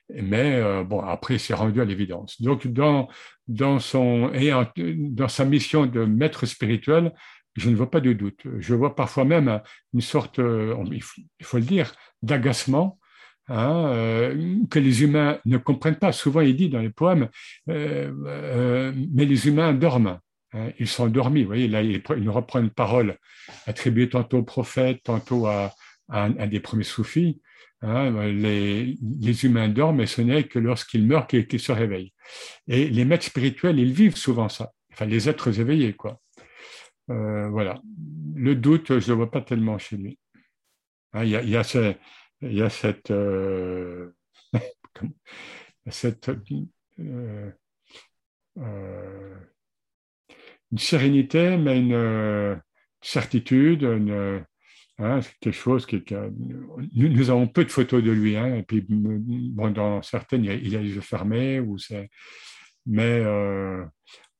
[0.10, 2.42] mais euh, bon, après, c'est rendu à l'évidence.
[2.42, 3.08] Donc, dans,
[3.48, 7.14] dans, son, et dans sa mission de maître spirituel,
[7.56, 8.42] je ne vois pas de doute.
[8.60, 9.62] Je vois parfois même
[9.94, 11.02] une sorte, euh, il
[11.46, 13.00] faut, le dire, d'agacement
[13.48, 16.12] hein, euh, que les humains ne comprennent pas.
[16.12, 17.30] Souvent, il dit dans les poèmes,
[17.68, 20.20] mais les humains dorment.
[20.54, 21.42] Hein, ils sont endormis.
[21.42, 23.18] Vous voyez, là, il, reprend une parole
[23.66, 25.74] attribuée tantôt au prophète, tantôt à,
[26.10, 27.42] un des premiers soufis.
[27.82, 28.96] Hein, les,
[29.44, 32.14] humains dorment et ce n'est que lorsqu'ils meurent qu'ils se réveillent.
[32.68, 34.72] Et les maîtres spirituels, ils vivent souvent ça.
[34.94, 36.22] Enfin, les êtres éveillés, quoi.
[37.10, 37.82] Euh, voilà.
[38.36, 40.18] Le doute, je ne le vois pas tellement chez lui.
[41.16, 41.94] Il y, a, ce,
[42.52, 44.12] y, a, cette, euh,
[45.90, 46.30] cette
[47.00, 47.52] euh,
[48.58, 49.36] euh,
[50.72, 52.62] une sérénité, mais une
[53.02, 54.46] certitude, une,
[55.00, 56.04] Hein, quelque chose qui,
[56.96, 60.82] nous, avons peu de photos de lui, hein, et puis bon, dans certaines, il a,
[60.82, 62.12] les yeux fermés, ou c'est,
[62.86, 63.24] mais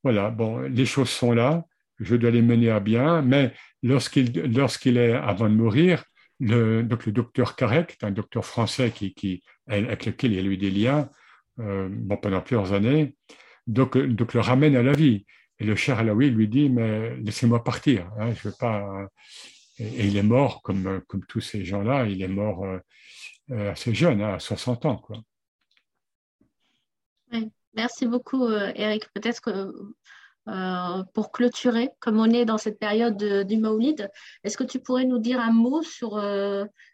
[0.04, 1.66] voilà, bon, les choses sont là,
[2.00, 3.52] je dois les mener à bien, mais
[3.82, 6.04] lorsqu'il, lorsqu'il est avant de mourir,
[6.44, 10.72] le, donc le docteur Karek, un docteur français qui, avec lequel il a eu des
[10.72, 11.10] liens
[11.60, 11.90] euh,
[12.22, 13.16] pendant plusieurs années,
[13.68, 15.26] donc le ramène à la vie.
[15.60, 19.08] Et le cher Alaoui lui dit, mais laissez-moi partir, hein, je veux pas
[19.80, 22.80] et, il est mort, comme, tous ces gens-là, il est mort euh,
[23.52, 24.98] euh, assez jeune, hein, à 60 ans.
[24.98, 25.18] Quoi.
[27.74, 29.08] Merci beaucoup, euh, Eric.
[29.14, 29.74] Peut-être que
[31.14, 34.10] pour clôturer, comme on est dans cette période du Maulid,
[34.44, 36.22] est-ce que tu pourrais nous dire un mot sur,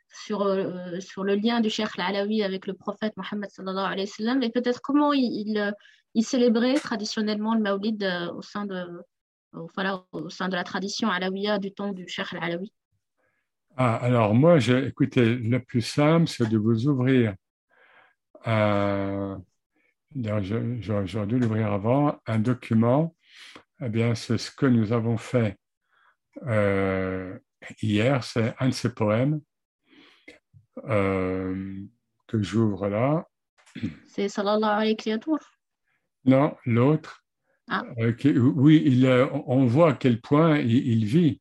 [0.08, 0.58] sur,
[1.00, 4.82] sur le lien du Cheikh Alaoui avec le prophète Mohammed sallallahu alayhi sallam et peut-être
[4.82, 5.74] comment il,
[6.14, 8.04] il, célébrait traditionnellement le Maulid
[8.36, 8.86] au sein de,
[9.76, 12.72] voilà, au sein de la tradition alaouia du temps du Cheikh alaoui
[13.76, 17.36] ah, Alors, moi, écoutez, le plus simple, c'est de vous ouvrir,
[18.46, 19.38] j'aurais
[21.28, 23.16] dû l'ouvrir avant, un document.
[23.82, 25.58] Eh bien, c'est ce que nous avons fait
[26.48, 27.38] euh,
[27.82, 29.42] hier, c'est un de ces poèmes
[30.86, 31.82] euh,
[32.28, 33.28] que j'ouvre là.
[34.08, 34.98] C'est Sallallahu alayhi
[35.28, 35.40] wa
[36.26, 37.24] Non, l'autre.
[37.70, 37.84] Ah.
[38.00, 38.14] Euh,
[38.56, 39.08] oui, il,
[39.46, 41.40] on voit à quel point il, vit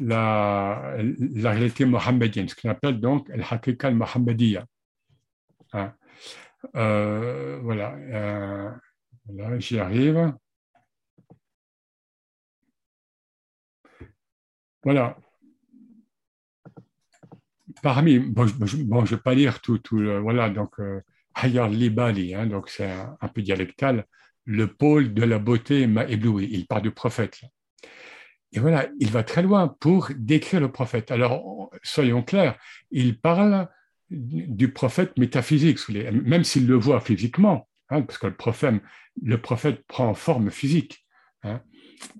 [0.00, 4.64] la, la, réalité mohammedienne, ce qu'on appelle donc le hakika al-Mohammediya.
[5.74, 5.92] Hein.
[6.76, 8.70] Euh, voilà, euh,
[9.28, 10.32] là, j'y arrive.
[14.82, 15.16] Voilà.
[17.82, 20.74] Parmi, bon, je ne vais pas lire tout, tout voilà, donc,
[21.34, 24.06] Hayar Libali, hein, donc c'est un, peu dialectal
[24.50, 26.48] le pôle de la beauté m'a ébloui.
[26.50, 27.40] Il parle du prophète.
[28.52, 31.10] Et voilà, il va très loin pour décrire le prophète.
[31.12, 32.58] Alors, soyons clairs,
[32.90, 33.68] il parle
[34.10, 38.74] du prophète métaphysique, même s'il le voit physiquement, hein, parce que le prophète,
[39.22, 41.06] le prophète prend forme physique,
[41.44, 41.62] hein,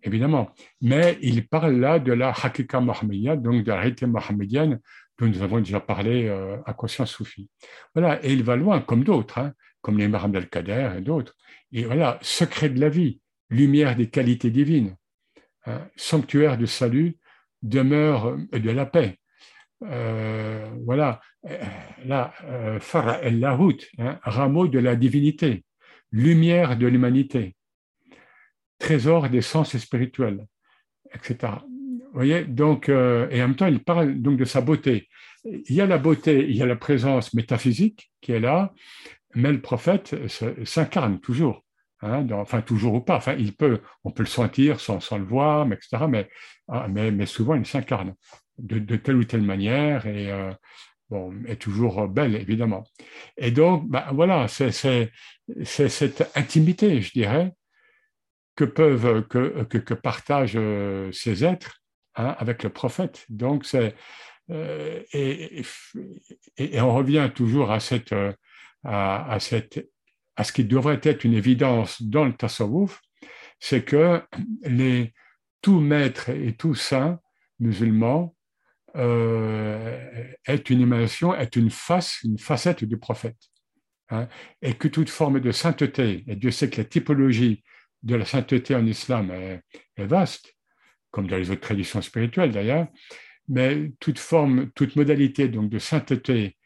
[0.03, 0.51] évidemment.
[0.81, 5.59] Mais il parle là de la hakika mohammedienne, donc de la réalité dont nous avons
[5.59, 7.51] déjà parlé euh, à Conscience Soufie.
[7.95, 9.53] Voilà, et il va loin, comme d'autres, hein,
[9.83, 11.35] comme les Maram al-Kader et d'autres.
[11.73, 13.21] Et voilà, secret de la vie,
[13.51, 14.97] lumière des qualités divines,
[15.67, 17.19] hein, sanctuaire du salut,
[17.63, 19.19] demeure de la paix.
[19.83, 21.59] Euh, voilà, euh,
[22.05, 25.65] là, euh, Farah el-Lahut, hein, rameau de la divinité,
[26.13, 27.57] lumière de l'humanité,
[28.81, 30.47] trésor des sens spirituels,
[31.15, 31.53] etc.
[31.69, 32.93] Vous voyez, donc, et
[33.43, 35.09] en même temps, il parle donc de sa beauté.
[35.45, 38.73] Il y a la beauté, il y a la présence métaphysique qui est là,
[39.35, 40.17] mais le prophète
[40.65, 41.63] s'incarne toujours.
[42.03, 43.17] Hein, enfin, toujours ou pas.
[43.17, 46.05] Enfin, il peut, on peut le sentir sans, le voir, mais, etc.
[46.69, 48.15] Ah, mais, mais, souvent, il s'incarne
[48.59, 50.53] de, telle ou telle manière et, euh,
[51.11, 52.85] bon, est toujours belle, évidemment.
[53.37, 55.11] Et donc, ben, voilà, c'est
[55.65, 57.53] cette intimité, je dirais,
[58.61, 61.81] que peuvent, que, que, que partagent euh, ces êtres
[62.15, 63.25] hein, avec le prophète.
[63.31, 63.95] Donc, c'est,
[64.51, 65.63] euh, et,
[66.59, 68.15] et, on revient toujours à cette
[68.85, 69.89] à, cette,
[70.37, 73.01] à ce qui devrait être une évidence dans le tasawwuf,
[73.59, 74.23] c'est que
[74.63, 75.13] les,
[75.61, 77.19] tout maître et tout saint
[77.59, 78.35] musulman
[78.97, 79.99] euh,
[80.47, 83.39] est une émanation, est une face, une facette du prophète.
[84.11, 84.29] Hein,
[84.63, 87.63] et que toute forme de sainteté, et Dieu sait que la typologie
[88.03, 89.63] de la sainteté en islam est,
[89.99, 90.57] vaste,
[91.11, 92.87] comme dans les autres traditions spirituelles d'ailleurs,
[93.49, 96.57] mais toute forme, toute modalité donc de sainteté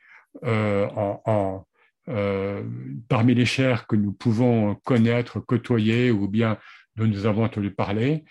[0.44, 1.66] euh, en,
[2.08, 2.62] euh,
[3.08, 6.58] parmi les chairs que nous pouvons connaître, côtoyer ou bien
[6.96, 8.24] dont nous avons entendu parler,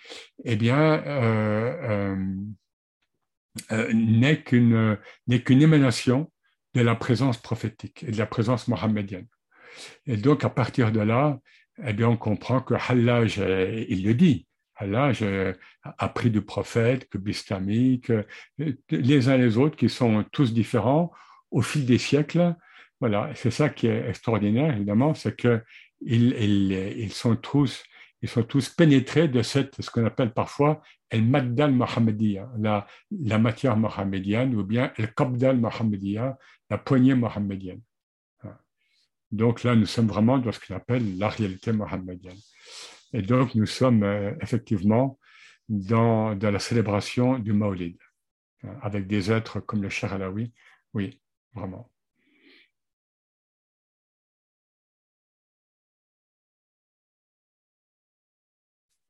[0.45, 2.15] eh bien, euh,
[3.71, 4.97] euh, n'est qu'une
[5.61, 6.31] émanation
[6.73, 9.27] de la présence prophétique et de la présence mohammedienne.
[10.05, 11.39] Et donc, à partir de là,
[11.83, 13.37] eh bien, on comprend que Hallaj,
[13.89, 15.23] il le dit, Hallaj
[15.83, 18.25] a pris du prophète, que Bistami, que
[18.89, 21.11] les uns les autres, qui sont tous différents,
[21.51, 22.55] au fil des siècles,
[22.99, 25.63] voilà, c'est ça qui est extraordinaire, évidemment, c'est qu'ils
[26.01, 27.83] ils, sont tous,
[28.21, 33.37] ils sont tous pénétrés de cette, ce qu'on appelle parfois el maddal mohammedia, la, la
[33.37, 36.37] matière mohammedienne, ou bien el qabdal mohammedia,
[36.69, 37.81] la poignée mohammedienne.
[39.33, 42.37] Donc là, nous sommes vraiment dans ce qu'on appelle la réalité mohammedienne.
[43.13, 45.19] Et donc, nous sommes euh, effectivement
[45.69, 47.97] dans, la célébration du Maulid,
[48.81, 50.53] avec des êtres comme le Cher Alaoui.
[50.93, 51.19] Oui,
[51.55, 51.89] vraiment.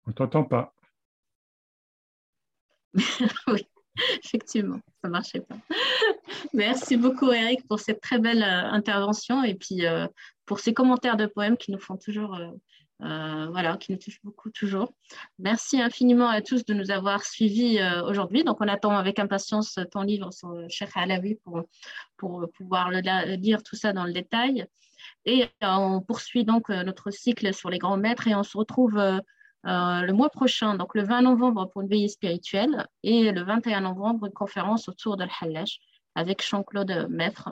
[0.05, 0.73] On t'entend pas.
[3.47, 3.67] oui.
[4.23, 5.55] Effectivement, ça ne marchait pas.
[6.53, 9.83] Merci beaucoup, Eric, pour cette très belle intervention et puis
[10.45, 12.37] pour ces commentaires de poèmes qui nous font toujours
[13.01, 14.93] euh, voilà, qui nous touche beaucoup toujours.
[15.37, 18.45] Merci infiniment à tous de nous avoir suivis euh, aujourd'hui.
[18.45, 21.63] Donc, on attend avec impatience ton livre sur Cheikh Alawi pour,
[22.15, 24.65] pour pouvoir le, lire tout ça dans le détail.
[25.25, 29.01] Et euh, on poursuit donc notre cycle sur les grands maîtres et on se retrouve
[29.65, 33.81] euh, le mois prochain, donc le 20 novembre pour une veillée spirituelle et le 21
[33.81, 35.79] novembre une conférence autour de l'Hallash
[36.15, 37.49] avec Jean-Claude Maître.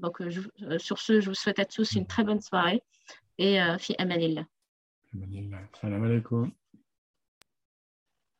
[0.00, 0.30] Donc, euh,
[0.62, 2.82] euh, sur ce, je vous souhaite à tous une très bonne soirée
[3.38, 4.44] et fi amanillah.
[5.80, 6.50] Salam alaikum.